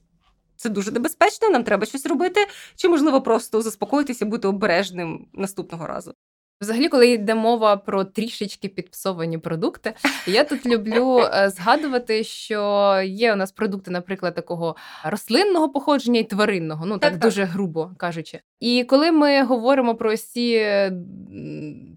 це 0.58 0.70
дуже 0.70 0.92
небезпечно, 0.92 1.50
нам 1.50 1.64
треба 1.64 1.86
щось 1.86 2.06
робити, 2.06 2.48
чи 2.76 2.90
можливо 2.90 3.22
просто 3.22 3.62
заспокоїтися, 3.62 4.26
бути 4.26 4.48
обережним 4.48 5.28
наступного 5.34 5.88
разу. 5.88 6.14
Взагалі, 6.62 6.90
коли 6.90 7.08
йде 7.08 7.36
мова 7.36 7.78
про 7.78 8.04
трішечки 8.04 8.68
підпсовані 8.68 9.38
продукти, 9.38 9.94
я 10.28 10.44
тут 10.44 10.66
люблю 10.66 11.20
е, 11.20 11.50
згадувати, 11.50 12.24
що 12.24 12.94
є 13.06 13.34
у 13.34 13.36
нас 13.36 13.52
продукти, 13.52 13.92
наприклад, 13.92 14.36
такого 14.36 14.76
рослинного 15.04 15.70
походження 15.70 16.20
і 16.20 16.24
тваринного, 16.24 16.86
ну 16.86 16.98
так, 16.98 17.12
так 17.12 17.22
дуже 17.22 17.42
так. 17.42 17.50
грубо 17.50 17.92
кажучи. 17.98 18.40
І 18.60 18.84
коли 18.84 19.12
ми 19.12 19.44
говоримо 19.44 19.96
про 19.96 20.18
ці 20.18 20.66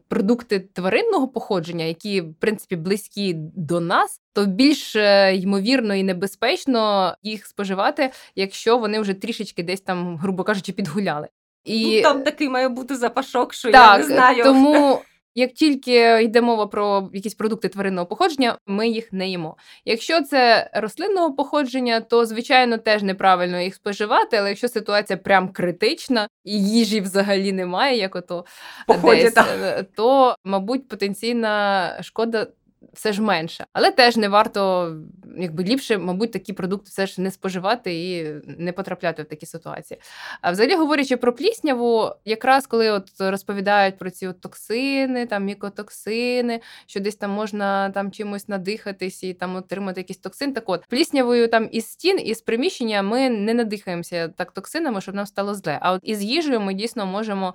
продукти 0.08 0.60
тваринного 0.60 1.28
походження, 1.28 1.84
які 1.84 2.20
в 2.20 2.34
принципі 2.34 2.76
близькі 2.76 3.34
до 3.56 3.80
нас, 3.80 4.20
то 4.32 4.46
більш 4.46 4.96
е, 4.96 5.36
ймовірно 5.36 5.94
і 5.94 6.02
небезпечно 6.02 7.14
їх 7.22 7.46
споживати, 7.46 8.10
якщо 8.36 8.78
вони 8.78 9.00
вже 9.00 9.14
трішечки 9.14 9.62
десь 9.62 9.80
там, 9.80 10.16
грубо 10.16 10.44
кажучи, 10.44 10.72
підгуляли. 10.72 11.28
І 11.64 11.96
ну, 11.96 12.02
там 12.02 12.22
такий 12.22 12.48
має 12.48 12.68
бути 12.68 12.96
запашок, 12.96 13.54
що 13.54 13.72
так, 13.72 14.00
я 14.00 14.08
не 14.08 14.14
знаю. 14.14 14.44
Тому 14.44 15.00
як 15.34 15.52
тільки 15.52 16.22
йде 16.22 16.40
мова 16.40 16.66
про 16.66 17.10
якісь 17.12 17.34
продукти 17.34 17.68
тваринного 17.68 18.06
походження, 18.06 18.58
ми 18.66 18.88
їх 18.88 19.12
не 19.12 19.28
їмо. 19.28 19.56
Якщо 19.84 20.22
це 20.22 20.70
рослинного 20.74 21.32
походження, 21.32 22.00
то 22.00 22.26
звичайно 22.26 22.78
теж 22.78 23.02
неправильно 23.02 23.60
їх 23.60 23.74
споживати. 23.74 24.36
Але 24.36 24.48
якщо 24.48 24.68
ситуація 24.68 25.16
прям 25.16 25.48
критична 25.48 26.28
і 26.44 26.64
їжі 26.64 27.00
взагалі 27.00 27.52
немає, 27.52 27.98
як 27.98 28.16
ото 28.16 28.44
Поході, 28.86 29.22
десь, 29.22 29.36
е, 29.36 29.84
то 29.96 30.34
мабуть 30.44 30.88
потенційна 30.88 31.98
шкода 32.02 32.46
все 32.92 33.12
ж 33.12 33.22
менше. 33.22 33.66
Але 33.72 33.90
теж 33.90 34.16
не 34.16 34.28
варто, 34.28 34.94
якби 35.38 35.64
ліпше, 35.64 35.98
мабуть, 35.98 36.32
такі 36.32 36.52
продукти 36.52 36.86
все 36.88 37.06
ж 37.06 37.20
не 37.20 37.30
споживати 37.30 37.94
і 37.94 38.34
не 38.58 38.72
потрапляти 38.72 39.22
в 39.22 39.26
такі 39.26 39.46
ситуації. 39.46 40.00
А 40.40 40.52
взагалі, 40.52 40.74
говорячи 40.74 41.16
про 41.16 41.32
плісняву, 41.32 42.10
якраз 42.24 42.66
коли 42.66 42.90
от 42.90 43.10
розповідають 43.18 43.98
про 43.98 44.10
ці 44.10 44.26
от 44.26 44.40
токсини, 44.40 45.26
там 45.26 45.44
мікотоксини, 45.44 46.60
що 46.86 47.00
десь 47.00 47.16
там 47.16 47.30
можна 47.30 47.90
там 47.90 48.10
чимось 48.10 48.48
надихатись 48.48 49.22
і 49.22 49.34
там 49.34 49.56
отримати 49.56 50.00
якийсь 50.00 50.18
токсин. 50.18 50.52
Так 50.52 50.68
от 50.68 50.86
пліснявою 50.88 51.48
там 51.48 51.68
із 51.72 51.86
стін, 51.86 52.20
із 52.24 52.40
приміщення 52.40 53.02
ми 53.02 53.30
не 53.30 53.54
надихаємося 53.54 54.28
так 54.28 54.52
токсинами, 54.52 55.00
щоб 55.00 55.14
нам 55.14 55.26
стало 55.26 55.54
зле. 55.54 55.78
А 55.82 55.92
от 55.92 56.00
із 56.04 56.22
їжею 56.22 56.60
ми 56.60 56.74
дійсно 56.74 57.06
можемо 57.06 57.54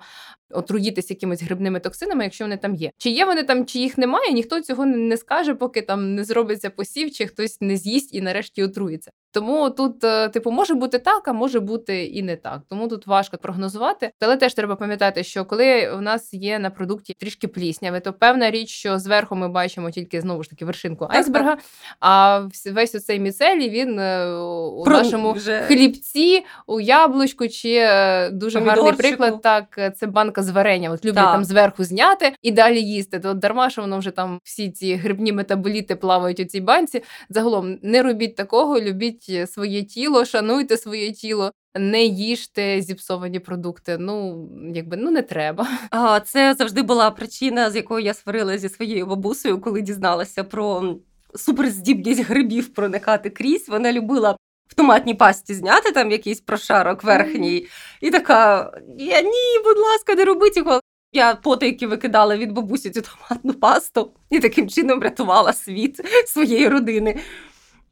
отруїтися 0.50 1.14
якимись 1.14 1.42
грибними 1.42 1.80
токсинами, 1.80 2.24
якщо 2.24 2.44
вони 2.44 2.56
там 2.56 2.74
є. 2.74 2.90
Чи 2.98 3.10
є 3.10 3.24
вони 3.24 3.42
там, 3.42 3.66
чи 3.66 3.78
їх 3.78 3.98
немає, 3.98 4.32
ніхто 4.32 4.60
цього 4.60 4.86
не 4.86 5.15
скаже, 5.16 5.54
поки 5.54 5.82
там 5.82 6.14
не 6.14 6.24
зробиться 6.24 6.70
посів, 6.70 7.12
чи 7.12 7.26
хтось 7.26 7.60
не 7.60 7.76
з'їсть 7.76 8.14
і 8.14 8.20
нарешті 8.20 8.62
отруїться. 8.62 9.10
Тому 9.36 9.70
тут, 9.70 10.04
е, 10.04 10.28
типу, 10.28 10.50
може 10.50 10.74
бути 10.74 10.98
так, 10.98 11.28
а 11.28 11.32
може 11.32 11.60
бути 11.60 12.04
і 12.04 12.22
не 12.22 12.36
так. 12.36 12.60
Тому 12.68 12.88
тут 12.88 13.06
важко 13.06 13.38
прогнозувати. 13.38 14.10
Але 14.20 14.36
теж 14.36 14.54
треба 14.54 14.76
пам'ятати, 14.76 15.24
що 15.24 15.44
коли 15.44 15.90
у 15.98 16.00
нас 16.00 16.34
є 16.34 16.58
на 16.58 16.70
продукті 16.70 17.14
трішки 17.18 17.48
плісняви, 17.48 18.00
то 18.00 18.12
певна 18.12 18.50
річ, 18.50 18.68
що 18.68 18.98
зверху 18.98 19.36
ми 19.36 19.48
бачимо 19.48 19.90
тільки 19.90 20.20
знову 20.20 20.42
ж 20.42 20.50
таки 20.50 20.64
вершинку 20.64 21.06
айсберга. 21.10 21.56
А 22.00 22.40
весь 22.72 22.94
оцей 22.94 23.20
міцелій 23.20 23.70
він 23.70 23.98
е, 23.98 24.34
у 24.36 24.82
Про... 24.84 24.92
нашому 24.92 25.32
вже... 25.32 25.60
хлібці, 25.60 26.44
у 26.66 26.80
яблучку 26.80 27.48
чи 27.48 27.74
е, 27.74 28.30
дуже 28.30 28.60
гарний 28.60 28.92
приклад. 28.92 29.42
Так, 29.42 29.96
це 29.96 30.06
банка 30.06 30.42
з 30.42 30.50
варення. 30.50 30.90
От 30.90 31.04
люблять 31.04 31.24
там 31.24 31.44
зверху 31.44 31.84
зняти 31.84 32.32
і 32.42 32.50
далі 32.52 32.82
їсти. 32.82 33.20
То 33.20 33.34
дарма, 33.34 33.70
що 33.70 33.82
воно 33.82 33.98
вже 33.98 34.10
там 34.10 34.40
всі 34.44 34.70
ці 34.70 34.94
грибні 34.94 35.32
метаболіти 35.32 35.96
плавають 35.96 36.40
у 36.40 36.44
цій 36.44 36.60
банці. 36.60 37.02
Загалом 37.28 37.78
не 37.82 38.02
робіть 38.02 38.36
такого, 38.36 38.80
любіть 38.80 39.25
любіть 39.28 39.50
своє 39.52 39.82
тіло, 39.82 40.24
шануйте 40.24 40.76
своє 40.76 41.12
тіло. 41.12 41.52
Не 41.78 42.04
їжте 42.04 42.82
зіпсовані 42.82 43.40
продукти. 43.40 43.96
Ну 43.98 44.48
якби 44.74 44.96
ну 44.96 45.10
не 45.10 45.22
треба. 45.22 45.68
А 45.90 46.20
це 46.20 46.54
завжди 46.54 46.82
була 46.82 47.10
причина, 47.10 47.70
з 47.70 47.76
якою 47.76 48.04
я 48.04 48.14
сварила 48.14 48.58
зі 48.58 48.68
своєю 48.68 49.06
бабусею, 49.06 49.60
коли 49.60 49.82
дізналася 49.82 50.44
про 50.44 50.96
суперздібність 51.34 52.24
грибів 52.24 52.74
проникати 52.74 53.30
крізь. 53.30 53.68
Вона 53.68 53.92
любила 53.92 54.36
в 54.68 54.74
томатній 54.74 55.14
пасті 55.14 55.54
зняти 55.54 55.92
там 55.92 56.10
якийсь 56.10 56.40
прошарок 56.40 57.04
верхній, 57.04 57.66
і 58.00 58.10
така: 58.10 58.72
я 58.98 59.20
ні, 59.22 59.58
будь 59.64 59.78
ласка, 59.78 60.14
не 60.14 60.24
робіть 60.24 60.56
його. 60.56 60.80
Я 61.12 61.34
потайки 61.34 61.86
викидала 61.86 62.36
від 62.36 62.52
бабусі 62.52 62.90
цю 62.90 63.02
томатну 63.02 63.54
пасту 63.54 64.12
і 64.30 64.40
таким 64.40 64.68
чином 64.68 65.02
рятувала 65.02 65.52
світ 65.52 66.00
своєї 66.26 66.68
родини. 66.68 67.20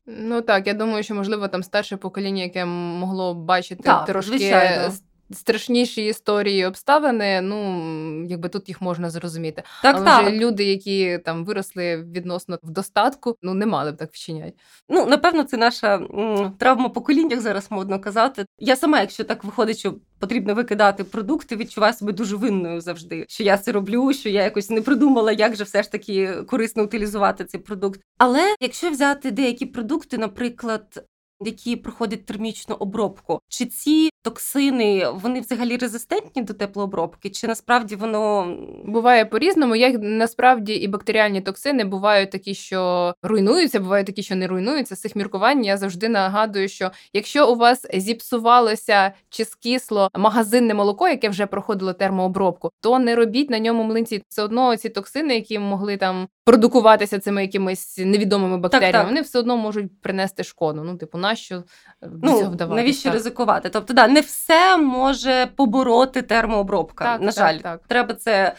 Ну 0.06 0.42
так, 0.42 0.66
я 0.66 0.74
думаю, 0.74 1.02
що 1.02 1.14
можливо 1.14 1.48
там 1.48 1.62
старше 1.62 1.96
покоління, 1.96 2.42
яке 2.42 2.64
могло 2.64 3.34
бачити 3.34 3.82
так, 3.82 4.04
трошки 4.04 4.38
звичайно 4.38 4.92
страшніші 5.32 6.06
історії 6.06 6.66
обставини, 6.66 7.40
ну 7.40 8.24
якби 8.28 8.48
тут 8.48 8.68
їх 8.68 8.82
можна 8.82 9.10
зрозуміти. 9.10 9.62
Так, 9.82 9.96
Але 9.96 10.04
так. 10.04 10.26
вже 10.26 10.36
люди, 10.36 10.64
які 10.64 11.18
там 11.24 11.44
виросли 11.44 11.96
відносно 12.02 12.58
в 12.62 12.70
достатку, 12.70 13.36
ну 13.42 13.54
не 13.54 13.66
мали 13.66 13.92
б 13.92 13.96
так 13.96 14.12
вчиняти. 14.12 14.52
Ну 14.88 15.06
напевно, 15.06 15.42
це 15.44 15.56
наша 15.56 15.94
м, 15.94 16.52
травма 16.58 16.88
покоління, 16.88 17.40
зараз 17.40 17.66
модно 17.70 18.00
казати. 18.00 18.46
Я 18.58 18.76
сама, 18.76 19.00
якщо 19.00 19.24
так 19.24 19.44
виходить, 19.44 19.78
що 19.78 19.94
потрібно 20.18 20.54
викидати 20.54 21.04
продукти, 21.04 21.56
відчуваю 21.56 21.94
себе 21.94 22.12
дуже 22.12 22.36
винною 22.36 22.80
завжди. 22.80 23.24
Що 23.28 23.42
я 23.42 23.58
це 23.58 23.72
роблю, 23.72 24.12
що 24.12 24.28
я 24.28 24.42
якось 24.42 24.70
не 24.70 24.82
придумала, 24.82 25.32
як 25.32 25.56
же 25.56 25.64
все 25.64 25.82
ж 25.82 25.92
таки 25.92 26.32
корисно 26.32 26.82
утилізувати 26.84 27.44
цей 27.44 27.60
продукт. 27.60 28.00
Але 28.18 28.54
якщо 28.60 28.90
взяти 28.90 29.30
деякі 29.30 29.66
продукти, 29.66 30.18
наприклад, 30.18 31.04
які 31.40 31.76
проходять 31.76 32.26
термічну 32.26 32.74
обробку. 32.74 33.40
Чи 33.48 33.66
ці 33.66 34.10
токсини 34.24 35.08
вони 35.08 35.40
взагалі 35.40 35.76
резистентні 35.76 36.42
до 36.42 36.54
теплообробки? 36.54 37.30
Чи 37.30 37.46
насправді 37.46 37.96
воно 37.96 38.56
буває 38.84 39.24
по-різному? 39.24 39.76
Як 39.76 39.96
насправді 40.00 40.72
і 40.74 40.88
бактеріальні 40.88 41.40
токсини 41.40 41.84
бувають 41.84 42.30
такі, 42.30 42.54
що 42.54 43.14
руйнуються, 43.22 43.80
бувають 43.80 44.06
такі, 44.06 44.22
що 44.22 44.36
не 44.36 44.46
руйнуються. 44.46 44.96
З 44.96 45.00
цих 45.00 45.16
міркувань 45.16 45.64
я 45.64 45.76
завжди 45.76 46.08
нагадую, 46.08 46.68
що 46.68 46.90
якщо 47.12 47.52
у 47.52 47.56
вас 47.56 47.86
зіпсувалося 47.94 49.12
чи 49.30 49.44
скисло 49.44 50.10
магазинне 50.18 50.74
молоко, 50.74 51.08
яке 51.08 51.28
вже 51.28 51.46
проходило 51.46 51.92
термообробку, 51.92 52.70
то 52.80 52.98
не 52.98 53.14
робіть 53.14 53.50
на 53.50 53.58
ньому 53.58 53.84
млинці. 53.84 54.22
Все 54.28 54.42
одно 54.42 54.76
ці 54.76 54.88
токсини, 54.88 55.34
які 55.34 55.58
могли 55.58 55.96
там 55.96 56.28
продукуватися 56.44 57.18
цими 57.18 57.42
якимись 57.42 57.98
невідомими 57.98 58.58
бактеріями, 58.58 58.92
так, 58.92 59.00
так. 59.00 59.10
вони 59.10 59.20
все 59.20 59.38
одно 59.38 59.56
можуть 59.56 60.00
принести 60.00 60.44
шкоду. 60.44 60.82
Ну, 60.84 60.96
типу, 60.96 61.18
нащо 61.18 61.64
до 62.02 62.30
ну, 62.30 62.38
цього 62.38 62.50
вдавати? 62.50 62.82
Навіщо 62.82 63.04
так. 63.04 63.12
ризикувати? 63.12 63.68
Тобто, 63.68 63.94
да, 63.94 64.08
не 64.14 64.20
все 64.20 64.76
може 64.76 65.50
побороти 65.56 66.22
термообробка. 66.22 67.04
Так, 67.04 67.20
На 67.20 67.30
жаль, 67.32 67.58
так, 67.58 67.80
треба 67.86 68.14
це 68.14 68.54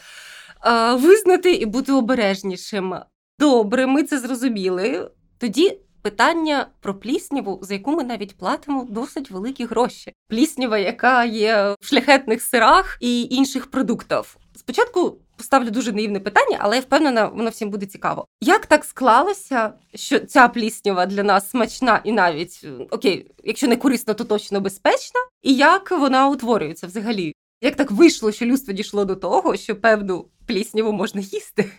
е, 0.66 0.94
визнати 0.94 1.52
і 1.52 1.66
бути 1.66 1.92
обережнішим. 1.92 2.94
Добре, 3.38 3.86
ми 3.86 4.02
це 4.02 4.18
зрозуміли. 4.18 5.10
Тоді. 5.38 5.80
Питання 6.02 6.66
про 6.80 6.94
плісняву, 6.94 7.58
за 7.62 7.74
яку 7.74 7.90
ми 7.92 8.04
навіть 8.04 8.38
платимо 8.38 8.86
досить 8.90 9.30
великі 9.30 9.64
гроші. 9.64 10.12
Пліснява, 10.28 10.78
яка 10.78 11.24
є 11.24 11.74
в 11.80 11.86
шляхетних 11.86 12.42
сирах 12.42 12.98
і 13.00 13.22
інших 13.22 13.70
продуктах. 13.70 14.36
Спочатку 14.56 15.18
поставлю 15.36 15.70
дуже 15.70 15.92
наївне 15.92 16.20
питання, 16.20 16.58
але 16.60 16.76
я 16.76 16.82
впевнена, 16.82 17.26
воно 17.26 17.50
всім 17.50 17.70
буде 17.70 17.86
цікаво. 17.86 18.26
Як 18.40 18.66
так 18.66 18.84
склалося, 18.84 19.72
що 19.94 20.20
ця 20.20 20.48
пліснява 20.48 21.06
для 21.06 21.22
нас 21.22 21.50
смачна 21.50 22.00
і 22.04 22.12
навіть 22.12 22.66
окей, 22.90 23.30
якщо 23.44 23.68
не 23.68 23.76
корисна, 23.76 24.14
то 24.14 24.24
точно 24.24 24.60
безпечна, 24.60 25.20
і 25.42 25.54
як 25.54 25.90
вона 25.90 26.28
утворюється 26.28 26.86
взагалі? 26.86 27.32
Як 27.60 27.76
так 27.76 27.90
вийшло, 27.90 28.32
що 28.32 28.46
людство 28.46 28.72
дійшло 28.72 29.04
до 29.04 29.16
того, 29.16 29.56
що 29.56 29.76
певну 29.76 30.28
плісняву 30.46 30.92
можна 30.92 31.20
їсти? 31.20 31.70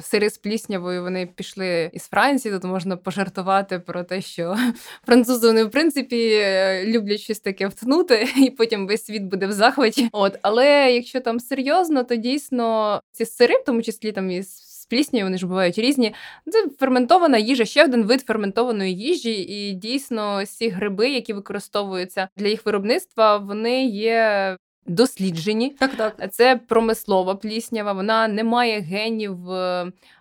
Сири 0.00 0.30
з 0.30 0.38
пліснявою 0.38 1.02
вони 1.02 1.26
пішли 1.26 1.90
із 1.92 2.02
Франції. 2.02 2.54
Тут 2.54 2.64
можна 2.64 2.96
пожартувати 2.96 3.78
про 3.78 4.04
те, 4.04 4.20
що 4.20 4.56
французи 5.06 5.46
вони 5.46 5.64
в 5.64 5.70
принципі 5.70 6.30
е, 6.32 6.84
люблять 6.86 7.20
щось 7.20 7.40
таке 7.40 7.68
втнути, 7.68 8.28
і 8.36 8.50
потім 8.50 8.86
весь 8.86 9.04
світ 9.04 9.22
буде 9.22 9.46
в 9.46 9.52
захваті. 9.52 10.08
От, 10.12 10.38
але 10.42 10.92
якщо 10.92 11.20
там 11.20 11.40
серйозно, 11.40 12.04
то 12.04 12.16
дійсно 12.16 13.00
ці 13.12 13.24
сири, 13.24 13.54
в 13.56 13.64
тому 13.64 13.82
числі 13.82 14.12
там 14.12 14.30
із 14.30 14.68
плісні, 14.88 15.24
вони 15.24 15.38
ж 15.38 15.46
бувають 15.46 15.78
різні. 15.78 16.14
Це 16.50 16.66
ферментована 16.78 17.38
їжа, 17.38 17.64
ще 17.64 17.84
один 17.84 18.04
вид 18.04 18.20
ферментованої 18.20 18.96
їжі, 18.96 19.32
і 19.32 19.72
дійсно 19.72 20.46
ці 20.46 20.68
гриби, 20.68 21.10
які 21.10 21.32
використовуються 21.32 22.28
для 22.36 22.48
їх 22.48 22.66
виробництва, 22.66 23.36
вони 23.36 23.84
є. 23.86 24.56
Досліджені, 24.88 25.70
так 25.70 25.96
так 25.96 26.32
це 26.32 26.56
промислова 26.56 27.34
пліснява. 27.34 27.92
Вона 27.92 28.28
не 28.28 28.44
має 28.44 28.80
генів 28.80 29.38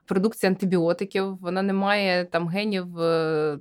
продукції 0.07 0.47
антибіотиків, 0.47 1.37
вона 1.41 1.61
не 1.61 1.73
має 1.73 2.25
там 2.25 2.47
генів, 2.47 2.99
е, 2.99 3.59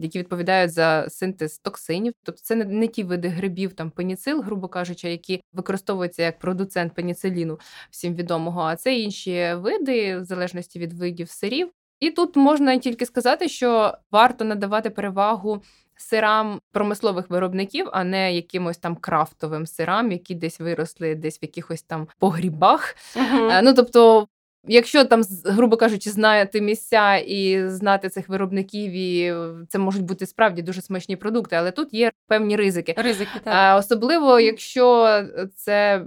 які 0.00 0.18
відповідають 0.18 0.72
за 0.72 1.06
синтез 1.08 1.58
токсинів. 1.58 2.12
Тобто 2.22 2.40
це 2.42 2.54
не 2.54 2.88
ті 2.88 3.02
види 3.02 3.28
грибів, 3.28 3.72
там 3.72 3.90
пеніцил, 3.90 4.40
грубо 4.40 4.68
кажучи, 4.68 5.10
які 5.10 5.42
використовуються 5.52 6.22
як 6.22 6.38
продуцент 6.38 6.94
пеніциліну, 6.94 7.58
всім 7.90 8.14
відомого. 8.14 8.60
А 8.60 8.76
це 8.76 8.94
інші 8.94 9.54
види, 9.54 10.18
в 10.18 10.24
залежності 10.24 10.78
від 10.78 10.92
видів 10.92 11.30
сирів. 11.30 11.70
І 12.00 12.10
тут 12.10 12.36
можна 12.36 12.78
тільки 12.78 13.06
сказати, 13.06 13.48
що 13.48 13.94
варто 14.10 14.44
надавати 14.44 14.90
перевагу. 14.90 15.62
Сирам 15.96 16.60
промислових 16.72 17.30
виробників, 17.30 17.88
а 17.92 18.04
не 18.04 18.34
якимось 18.34 18.78
там 18.78 18.96
крафтовим 18.96 19.66
сирам, 19.66 20.12
які 20.12 20.34
десь 20.34 20.60
виросли, 20.60 21.14
десь 21.14 21.38
в 21.38 21.44
якихось 21.44 21.82
там 21.82 22.08
погрібах. 22.18 22.96
Uh-huh. 23.16 23.60
Ну 23.62 23.74
тобто 23.74 24.28
Якщо 24.68 25.04
там, 25.04 25.22
грубо 25.44 25.76
кажучи, 25.76 26.10
знати 26.10 26.60
місця 26.60 27.16
і 27.16 27.68
знати 27.68 28.08
цих 28.08 28.28
виробників, 28.28 28.92
і 28.92 29.34
це 29.68 29.78
можуть 29.78 30.02
бути 30.02 30.26
справді 30.26 30.62
дуже 30.62 30.82
смачні 30.82 31.16
продукти, 31.16 31.56
але 31.56 31.70
тут 31.70 31.94
є 31.94 32.12
певні 32.26 32.56
ризики. 32.56 32.94
Ризики, 32.96 33.40
так. 33.44 33.78
Особливо, 33.78 34.40
якщо 34.40 35.20
це 35.54 36.04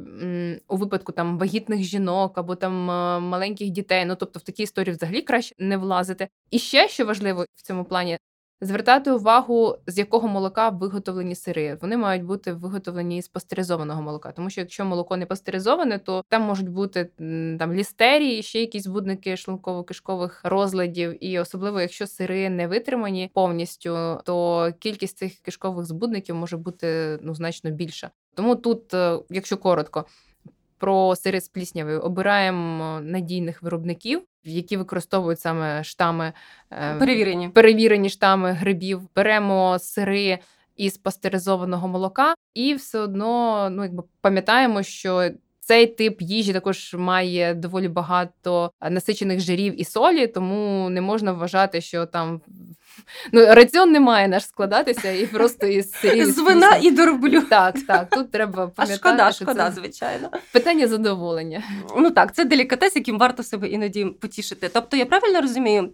у 0.67 0.77
випадку 0.77 1.11
там 1.11 1.37
вагітних 1.37 1.83
жінок 1.83 2.37
або 2.37 2.55
там 2.55 2.73
маленьких 3.23 3.69
дітей, 3.69 4.05
ну 4.05 4.15
тобто 4.15 4.39
в 4.39 4.41
такі 4.41 4.63
історії 4.63 4.95
взагалі 4.95 5.21
краще 5.21 5.55
не 5.59 5.77
влазити. 5.77 6.27
І 6.51 6.59
ще 6.59 6.87
що 6.87 7.05
важливо 7.05 7.45
в 7.55 7.61
цьому 7.61 7.83
плані, 7.83 8.17
Звертати 8.61 9.11
увагу, 9.11 9.75
з 9.87 9.97
якого 9.97 10.27
молока 10.27 10.69
виготовлені 10.69 11.35
сири. 11.35 11.77
Вони 11.81 11.97
мають 11.97 12.23
бути 12.23 12.53
виготовлені 12.53 13.21
з 13.21 13.27
пастеризованого 13.27 14.01
молока. 14.01 14.31
Тому 14.31 14.49
що 14.49 14.61
якщо 14.61 14.85
молоко 14.85 15.17
не 15.17 15.25
пастеризоване, 15.25 15.99
то 15.99 16.23
там 16.29 16.41
можуть 16.41 16.69
бути 16.69 17.05
там 17.59 17.73
лістерії, 17.73 18.43
ще 18.43 18.59
якісь 18.59 18.83
збудники 18.83 19.31
шлунково-кишкових 19.35 20.39
розладів. 20.43 21.23
І 21.23 21.39
особливо, 21.39 21.81
якщо 21.81 22.07
сири 22.07 22.49
не 22.49 22.67
витримані 22.67 23.31
повністю, 23.33 24.21
то 24.25 24.69
кількість 24.79 25.17
цих 25.17 25.39
кишкових 25.39 25.85
збудників 25.85 26.35
може 26.35 26.57
бути 26.57 27.19
ну 27.21 27.35
значно 27.35 27.71
більша. 27.71 28.11
Тому 28.33 28.55
тут, 28.55 28.93
е, 28.93 29.19
якщо 29.29 29.57
коротко 29.57 30.05
про 30.79 31.15
сири 31.15 31.41
з 31.41 31.47
пліснявою. 31.49 31.99
Обираємо 32.01 32.99
надійних 33.01 33.63
виробників, 33.63 34.21
які 34.43 34.77
використовують 34.77 35.39
саме 35.39 35.83
штами 35.83 36.33
е, 36.71 36.95
перевірені 36.99 37.49
перевірені 37.49 38.09
штами 38.09 38.51
грибів. 38.51 39.01
Беремо 39.15 39.79
сири 39.79 40.39
із 40.75 40.97
пастеризованого 40.97 41.87
молока, 41.87 42.33
і 42.53 42.73
все 42.73 42.99
одно 42.99 43.69
ну 43.71 43.83
якби 43.83 44.03
пам'ятаємо, 44.21 44.83
що 44.83 45.31
цей 45.69 45.87
тип 45.87 46.21
їжі 46.21 46.53
також 46.53 46.95
має 46.97 47.53
доволі 47.53 47.87
багато 47.87 48.71
насичених 48.89 49.39
жирів 49.39 49.81
і 49.81 49.85
солі, 49.85 50.27
тому 50.27 50.89
не 50.89 51.01
можна 51.01 51.31
вважати, 51.31 51.81
що 51.81 52.05
там 52.05 52.41
ну 53.33 53.45
раціон 53.45 53.91
не 53.91 53.99
має 53.99 54.27
наш 54.27 54.45
складатися 54.45 55.11
і 55.11 55.25
просто 55.25 55.67
із. 55.67 55.91
З 56.35 56.37
вина 56.37 56.77
і 56.81 56.91
дорблю. 56.91 57.41
Так, 57.41 57.75
так. 57.87 58.09
Тут 58.09 58.31
треба 58.31 58.67
пам'ятати. 58.67 58.93
А 58.93 58.95
шкода, 58.95 59.31
шкода, 59.31 59.71
звичайно. 59.71 60.29
Питання 60.53 60.87
задоволення. 60.87 61.63
Ну 61.97 62.11
так, 62.11 62.35
це 62.35 62.45
делікатес, 62.45 62.95
яким 62.95 63.17
варто 63.17 63.43
себе 63.43 63.67
іноді 63.67 64.05
потішити. 64.05 64.69
Тобто, 64.73 64.97
я 64.97 65.05
правильно 65.05 65.41
розумію. 65.41 65.89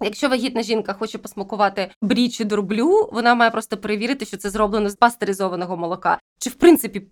Якщо 0.00 0.28
вагітна 0.28 0.62
жінка 0.62 0.92
хоче 0.92 1.18
посмакувати 1.18 1.90
брі 2.02 2.28
чи 2.28 2.44
дорблю, 2.44 3.08
вона 3.12 3.34
має 3.34 3.50
просто 3.50 3.76
перевірити, 3.76 4.24
що 4.24 4.36
це 4.36 4.50
зроблено 4.50 4.90
з 4.90 4.94
пастеризованого 4.94 5.76
молока. 5.76 6.18
Чи 6.38 6.50
в 6.50 6.54
принципі 6.54 7.02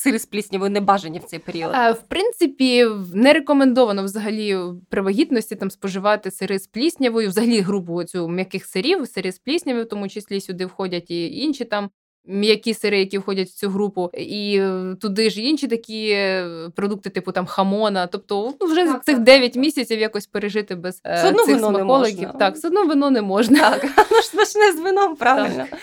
сири 0.00 0.18
з 0.18 0.26
пліснявою 0.26 0.70
не 0.70 0.80
бажані 0.80 1.18
в 1.18 1.24
цей 1.24 1.38
період? 1.38 1.70
А, 1.74 1.92
В 1.92 2.02
принципі, 2.02 2.86
не 3.14 3.32
рекомендовано 3.32 4.04
взагалі 4.04 4.58
при 4.88 5.02
вагітності 5.02 5.56
там 5.56 5.70
споживати 5.70 6.30
сири 6.30 6.58
з 6.58 6.66
пліснявою, 6.66 7.28
взагалі 7.28 7.60
групу 7.60 8.04
цю 8.04 8.28
м'яких 8.28 8.66
сирів, 8.66 9.08
сири 9.08 9.32
з 9.32 9.38
пліснявою, 9.38 9.84
в 9.84 9.88
тому 9.88 10.08
числі 10.08 10.40
сюди 10.40 10.66
входять 10.66 11.10
і 11.10 11.38
інші 11.38 11.64
там. 11.64 11.90
М'які 12.26 12.74
сири, 12.74 12.98
які 12.98 13.18
входять 13.18 13.48
в 13.48 13.54
цю 13.54 13.68
групу, 13.68 14.10
і 14.14 14.58
е, 14.58 14.96
туди 15.00 15.30
ж 15.30 15.40
інші 15.40 15.68
такі 15.68 16.10
е, 16.10 16.68
продукти, 16.76 17.10
типу 17.10 17.32
там 17.32 17.46
хамона. 17.46 18.06
Тобто, 18.06 18.54
ну 18.60 18.66
вже 18.66 18.84
так, 18.84 19.04
цих 19.04 19.14
так, 19.14 19.24
9 19.24 19.52
так. 19.52 19.60
місяців 19.60 20.00
якось 20.00 20.26
пережити 20.26 20.74
без 20.74 21.00
е, 21.04 21.34
цих 21.46 21.58
смаколиків. 21.58 22.28
Так, 22.38 22.54
все 22.54 22.68
одно 22.68 22.86
вино 22.86 23.10
не 23.10 23.22
можна. 23.22 23.70
Так, 23.70 24.10
ну 24.34 24.44
ж 24.44 24.72
з 24.72 24.80
вином, 24.80 25.16
правильно. 25.16 25.66
Так. 25.70 25.80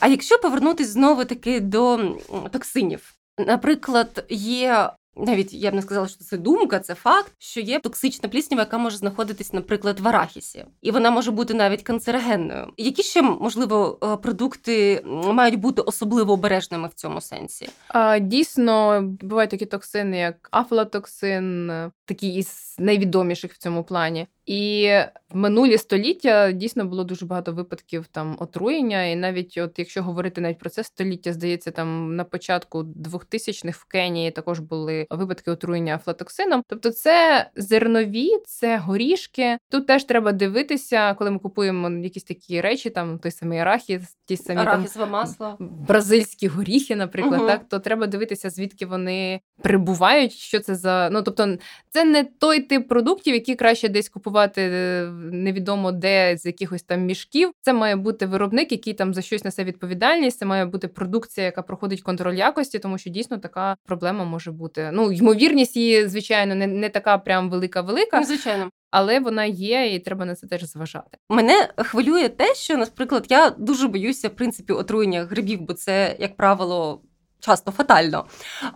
А 0.00 0.06
якщо 0.06 0.38
повернутися 0.38 0.90
знову 0.90 1.24
таки 1.24 1.60
до 1.60 2.14
токсинів, 2.52 3.14
наприклад, 3.38 4.24
є. 4.28 4.90
Навіть 5.20 5.54
я 5.54 5.70
б 5.70 5.74
не 5.74 5.82
сказала, 5.82 6.08
що 6.08 6.24
це 6.24 6.36
думка, 6.36 6.80
це 6.80 6.94
факт, 6.94 7.32
що 7.38 7.60
є 7.60 7.78
токсична 7.78 8.28
пліснява, 8.28 8.62
яка 8.62 8.78
може 8.78 8.96
знаходитись, 8.96 9.52
наприклад, 9.52 10.00
в 10.00 10.08
арахісі, 10.08 10.64
і 10.82 10.90
вона 10.90 11.10
може 11.10 11.30
бути 11.30 11.54
навіть 11.54 11.82
канцерогенною. 11.82 12.72
Які 12.76 13.02
ще 13.02 13.22
можливо 13.22 13.98
е, 14.02 14.16
продукти 14.16 15.02
мають 15.06 15.60
бути 15.60 15.82
особливо 15.82 16.32
обережними 16.32 16.88
в 16.88 16.94
цьому 16.94 17.20
сенсі? 17.20 17.68
А, 17.88 18.18
Дійсно, 18.18 19.00
бувають 19.02 19.50
такі 19.50 19.66
токсини, 19.66 20.18
як 20.18 20.48
афлатоксин, 20.52 21.72
такі 22.04 22.34
із 22.34 22.76
найвідоміших 22.78 23.52
в 23.52 23.58
цьому 23.58 23.84
плані. 23.84 24.26
І 24.48 24.90
в 25.30 25.36
минулі 25.36 25.78
століття 25.78 26.52
дійсно 26.52 26.84
було 26.84 27.04
дуже 27.04 27.26
багато 27.26 27.52
випадків 27.52 28.06
там 28.06 28.36
отруєння. 28.38 29.04
І 29.04 29.16
навіть, 29.16 29.58
от 29.58 29.78
якщо 29.78 30.02
говорити 30.02 30.40
навіть 30.40 30.58
про 30.58 30.70
це 30.70 30.84
століття, 30.84 31.32
здається, 31.32 31.70
там 31.70 32.16
на 32.16 32.24
початку 32.24 32.78
2000-х 32.82 33.78
в 33.78 33.84
Кенії 33.84 34.30
також 34.30 34.60
були 34.60 35.06
випадки 35.10 35.50
отруєння 35.50 35.94
афлатоксином. 35.94 36.62
Тобто, 36.68 36.90
це 36.90 37.46
зернові, 37.56 38.28
це 38.44 38.78
горішки. 38.78 39.58
Тут 39.70 39.86
теж 39.86 40.04
треба 40.04 40.32
дивитися, 40.32 41.14
коли 41.14 41.30
ми 41.30 41.38
купуємо 41.38 41.90
якісь 41.90 42.24
такі 42.24 42.60
речі, 42.60 42.90
там 42.90 43.18
той 43.18 43.30
самий 43.30 43.58
арахіс, 43.58 44.16
ті 44.24 44.36
самі 44.36 44.60
Арахісове 44.60 45.04
там, 45.04 45.12
масло, 45.12 45.56
бразильські 45.60 46.48
горіхи, 46.48 46.96
наприклад, 46.96 47.40
угу. 47.40 47.48
так 47.48 47.68
то 47.68 47.78
треба 47.78 48.06
дивитися, 48.06 48.50
звідки 48.50 48.86
вони 48.86 49.40
прибувають. 49.62 50.32
Що 50.32 50.60
це 50.60 50.74
за 50.74 51.10
ну 51.12 51.22
тобто, 51.22 51.56
це 51.90 52.04
не 52.04 52.24
той 52.24 52.60
тип 52.60 52.88
продуктів, 52.88 53.34
які 53.34 53.54
краще 53.54 53.88
десь 53.88 54.08
купувати 54.08 54.37
купувати 54.38 54.62
е, 54.62 55.10
невідомо 55.32 55.92
де 55.92 56.36
з 56.36 56.46
якихось 56.46 56.82
там 56.82 57.00
мішків. 57.00 57.50
Це 57.60 57.72
має 57.72 57.96
бути 57.96 58.26
виробник, 58.26 58.72
який 58.72 58.94
там 58.94 59.14
за 59.14 59.22
щось 59.22 59.44
несе 59.44 59.64
відповідальність. 59.64 60.38
Це 60.38 60.46
має 60.46 60.64
бути 60.64 60.88
продукція, 60.88 61.44
яка 61.46 61.62
проходить 61.62 62.02
контроль 62.02 62.34
якості, 62.34 62.78
тому 62.78 62.98
що 62.98 63.10
дійсно 63.10 63.38
така 63.38 63.76
проблема 63.86 64.24
може 64.24 64.52
бути. 64.52 64.90
Ну 64.92 65.12
ймовірність 65.12 65.76
її, 65.76 66.08
звичайно, 66.08 66.54
не 66.54 66.66
не 66.66 66.88
така 66.88 67.18
прям 67.18 67.50
велика, 67.50 67.80
велика. 67.80 68.20
Ну, 68.20 68.26
звичайно. 68.26 68.70
Але 68.90 69.20
вона 69.20 69.44
є, 69.44 69.94
і 69.94 69.98
треба 69.98 70.24
на 70.24 70.34
це 70.34 70.46
теж 70.46 70.64
зважати. 70.64 71.18
Мене 71.28 71.68
хвилює 71.76 72.28
те, 72.28 72.54
що, 72.54 72.76
наприклад, 72.76 73.26
я 73.28 73.50
дуже 73.50 73.88
боюся 73.88 74.28
в 74.28 74.36
принципі 74.36 74.72
отруєння 74.72 75.24
грибів, 75.24 75.60
бо 75.60 75.72
це, 75.72 76.16
як 76.18 76.36
правило, 76.36 77.02
часто 77.40 77.70
фатально. 77.70 78.26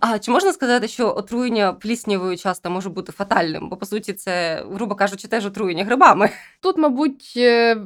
А 0.00 0.18
чи 0.18 0.30
можна 0.30 0.52
сказати, 0.52 0.88
що 0.88 1.16
отруєння 1.16 1.72
пліснявою 1.72 2.36
часто 2.36 2.70
може 2.70 2.88
бути 2.88 3.12
фатальним? 3.12 3.68
Бо 3.68 3.76
по 3.76 3.86
суті, 3.86 4.12
це, 4.12 4.64
грубо 4.72 4.94
кажучи, 4.94 5.28
теж 5.28 5.46
отруєння 5.46 5.84
грибами. 5.84 6.30
Тут, 6.60 6.78
мабуть, 6.78 7.32
е, 7.36 7.76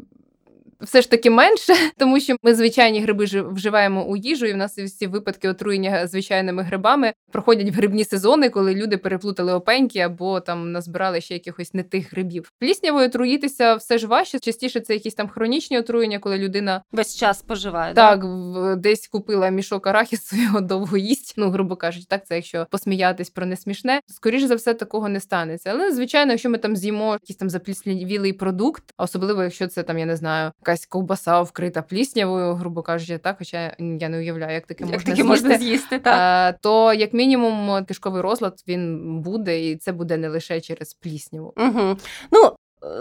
все 0.80 1.02
ж 1.02 1.10
таки 1.10 1.30
менше, 1.30 1.74
тому 1.98 2.20
що 2.20 2.36
ми 2.42 2.54
звичайні 2.54 3.00
гриби 3.00 3.24
вживаємо 3.24 4.04
у 4.04 4.16
їжу, 4.16 4.46
і 4.46 4.52
в 4.52 4.56
нас 4.56 4.78
всі 4.78 5.06
випадки 5.06 5.48
отруєння 5.48 6.06
звичайними 6.06 6.62
грибами 6.62 7.12
проходять 7.32 7.70
в 7.70 7.74
грибні 7.74 8.04
сезони, 8.04 8.48
коли 8.48 8.74
люди 8.74 8.96
переплутали 8.96 9.52
опеньки 9.52 9.98
або 9.98 10.40
там 10.40 10.72
назбирали 10.72 11.20
ще 11.20 11.34
якихось 11.34 11.74
не 11.74 11.82
тих 11.82 12.12
грибів. 12.12 12.52
Пліснявою 12.58 13.06
отруїтися 13.06 13.74
все 13.74 13.98
ж 13.98 14.06
важче. 14.06 14.38
Частіше 14.38 14.80
це 14.80 14.94
якісь 14.94 15.14
там 15.14 15.28
хронічні 15.28 15.78
отруєння, 15.78 16.18
коли 16.18 16.38
людина 16.38 16.82
весь 16.92 17.16
час 17.16 17.38
споживає. 17.38 17.94
Так, 17.94 18.20
да? 18.20 18.74
десь 18.76 19.08
купила 19.08 19.48
мішок 19.48 19.86
арахісу, 19.86 20.36
його 20.36 20.60
довго 20.60 20.96
їсть. 20.96 21.34
Ну, 21.36 21.50
грубо 21.50 21.76
кажучи, 21.76 22.06
так 22.08 22.26
це 22.26 22.34
якщо 22.34 22.66
посміятись 22.70 23.30
про 23.30 23.46
несмішне, 23.46 24.00
скоріше 24.06 24.46
за 24.46 24.54
все 24.54 24.74
такого 24.74 25.08
не 25.08 25.20
станеться. 25.20 25.70
Але 25.70 25.92
звичайно, 25.92 26.32
якщо 26.32 26.50
ми 26.50 26.58
там 26.58 26.76
з'їмо 26.76 27.12
якийсь 27.12 27.36
там 27.36 27.50
запліснявілий 27.50 28.32
продукт, 28.32 28.84
особливо 28.98 29.42
якщо 29.42 29.66
це 29.66 29.82
там 29.82 29.98
я 29.98 30.06
не 30.06 30.16
знаю 30.16 30.52
якась 30.66 30.86
ковбаса 30.86 31.42
вкрита 31.42 31.82
пліснявою, 31.82 32.54
грубо 32.54 32.82
кажучи, 32.82 33.18
так, 33.18 33.36
хоча 33.38 33.76
я 33.78 34.08
не 34.08 34.18
уявляю, 34.18 34.54
як 34.54 34.66
таке 34.66 34.84
Як 34.84 34.92
можна 34.92 35.04
таке 35.04 35.14
з'їсти. 35.16 35.28
можна 35.28 35.58
з'їсти, 35.58 35.98
так. 35.98 36.54
Е, 36.54 36.58
То 36.62 36.92
як 36.92 37.12
мінімум 37.12 37.84
кишковий 37.84 38.22
розлад 38.22 38.62
він 38.68 38.98
буде, 39.20 39.70
і 39.70 39.76
це 39.76 39.92
буде 39.92 40.16
не 40.16 40.28
лише 40.28 40.60
через 40.60 40.94
плісняву. 40.94 41.54
Угу. 41.56 41.96
Ну, 42.32 42.52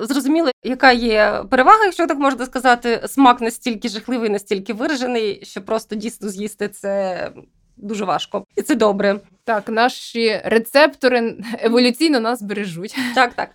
зрозуміло, 0.02 0.52
яка 0.64 0.92
є 0.92 1.44
перевага, 1.50 1.84
якщо 1.84 2.08
так 2.08 2.20
можна 2.20 2.46
сказати, 2.46 3.02
смак 3.08 3.42
настільки 3.42 3.90
жахливий, 3.90 4.30
настільки 4.30 4.74
виражений, 4.74 5.40
що 5.46 5.62
просто 5.62 5.96
дійсно 5.96 6.30
з'їсти 6.30 6.70
це 6.70 7.32
дуже 7.78 8.06
важко. 8.06 8.46
І 8.56 8.62
це 8.62 8.76
добре. 8.76 9.20
Так, 9.44 9.70
наші 9.70 10.42
рецептори 10.46 11.38
еволюційно 11.60 12.20
нас 12.20 12.42
бережуть. 12.42 12.96
Так, 13.16 13.34
так. 13.34 13.50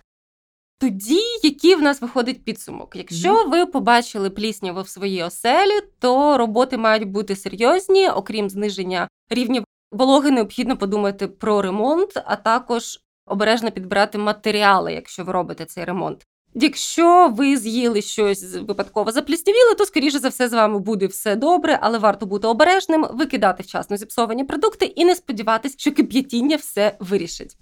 Тоді, 0.81 1.21
який 1.43 1.75
в 1.75 1.81
нас 1.81 2.01
виходить 2.01 2.43
підсумок? 2.43 2.95
Якщо 2.95 3.45
ви 3.47 3.65
побачили 3.65 4.29
плісняву 4.29 4.81
в 4.81 4.89
своїй 4.89 5.23
оселі, 5.23 5.81
то 5.99 6.37
роботи 6.37 6.77
мають 6.77 7.07
бути 7.07 7.35
серйозні, 7.35 8.09
окрім 8.09 8.49
зниження 8.49 9.07
рівня 9.29 9.63
вологи, 9.91 10.31
необхідно 10.31 10.77
подумати 10.77 11.27
про 11.27 11.61
ремонт, 11.61 12.09
а 12.25 12.35
також 12.35 12.99
обережно 13.25 13.71
підбирати 13.71 14.17
матеріали, 14.17 14.93
якщо 14.93 15.23
ви 15.23 15.33
робите 15.33 15.65
цей 15.65 15.83
ремонт. 15.83 16.25
Якщо 16.53 17.33
ви 17.37 17.57
з'їли 17.57 18.01
щось 18.01 18.55
випадково 18.55 19.11
запліснявіле, 19.11 19.75
то 19.75 19.85
скоріше 19.85 20.19
за 20.19 20.29
все 20.29 20.49
з 20.49 20.53
вами 20.53 20.79
буде 20.79 21.07
все 21.07 21.35
добре, 21.35 21.79
але 21.81 21.97
варто 21.97 22.25
бути 22.25 22.47
обережним, 22.47 23.07
викидати 23.11 23.63
вчасно 23.63 23.97
зіпсовані 23.97 24.43
продукти 24.43 24.85
і 24.85 25.05
не 25.05 25.15
сподіватись, 25.15 25.75
що 25.77 25.91
кип'ятіння 25.91 26.55
все 26.55 26.97
вирішить. 26.99 27.57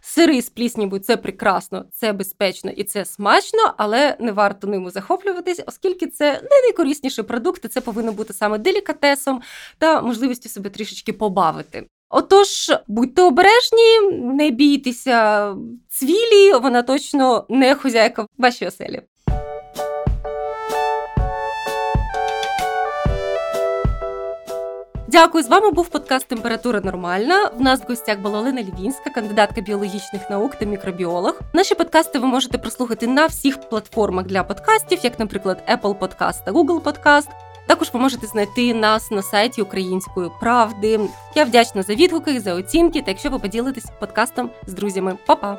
Сири 0.00 0.42
з 0.42 0.48
пліснявою– 0.48 1.02
це 1.04 1.16
прекрасно, 1.16 1.84
це 1.92 2.12
безпечно 2.12 2.70
і 2.70 2.84
це 2.84 3.04
смачно, 3.04 3.74
але 3.76 4.16
не 4.20 4.32
варто 4.32 4.66
ними 4.66 4.90
захоплюватись, 4.90 5.62
оскільки 5.66 6.06
це 6.06 6.32
не 6.32 6.60
найкорисніший 6.62 7.24
продукт, 7.24 7.64
і 7.64 7.68
це 7.68 7.80
повинно 7.80 8.12
бути 8.12 8.32
саме 8.32 8.58
делікатесом 8.58 9.42
та 9.78 10.02
можливістю 10.02 10.48
себе 10.48 10.70
трішечки 10.70 11.12
побавити. 11.12 11.86
Отож, 12.08 12.70
будьте 12.88 13.22
обережні, 13.22 14.00
не 14.12 14.50
бійтеся 14.50 15.56
цвілі, 15.88 16.52
вона 16.62 16.82
точно 16.82 17.46
не 17.48 17.74
хозяйка 17.74 18.22
в 18.22 18.26
вашій 18.38 18.66
оселі. 18.66 19.02
Дякую, 25.12 25.44
з 25.44 25.48
вами 25.48 25.70
був 25.70 25.88
подкаст 25.88 26.28
Температура 26.28 26.80
нормальна. 26.80 27.50
В 27.58 27.60
нас 27.60 27.80
в 27.80 27.88
гостях 27.88 28.18
була 28.18 28.38
Олена 28.38 28.62
Лівінська, 28.62 29.10
кандидатка 29.10 29.60
біологічних 29.60 30.30
наук 30.30 30.54
та 30.54 30.64
мікробіолог. 30.64 31.40
Наші 31.52 31.74
подкасти 31.74 32.18
ви 32.18 32.26
можете 32.26 32.58
прослухати 32.58 33.06
на 33.06 33.26
всіх 33.26 33.60
платформах 33.60 34.26
для 34.26 34.44
подкастів, 34.44 34.98
як, 35.02 35.18
наприклад, 35.18 35.62
Apple 35.68 35.98
Podcast 35.98 36.44
та 36.44 36.52
Google 36.52 36.82
Podcast. 36.82 37.28
Також 37.66 37.90
ви 37.92 38.00
можете 38.00 38.26
знайти 38.26 38.74
нас 38.74 39.10
на 39.10 39.22
сайті 39.22 39.62
Української 39.62 40.30
правди. 40.40 41.00
Я 41.34 41.44
вдячна 41.44 41.82
за 41.82 41.94
відгуки, 41.94 42.40
за 42.40 42.54
оцінки 42.54 43.02
та 43.02 43.10
якщо 43.10 43.30
ви 43.30 43.38
поділитесь 43.38 43.86
подкастом 44.00 44.50
з 44.66 44.72
друзями. 44.72 45.18
Па-па! 45.26 45.58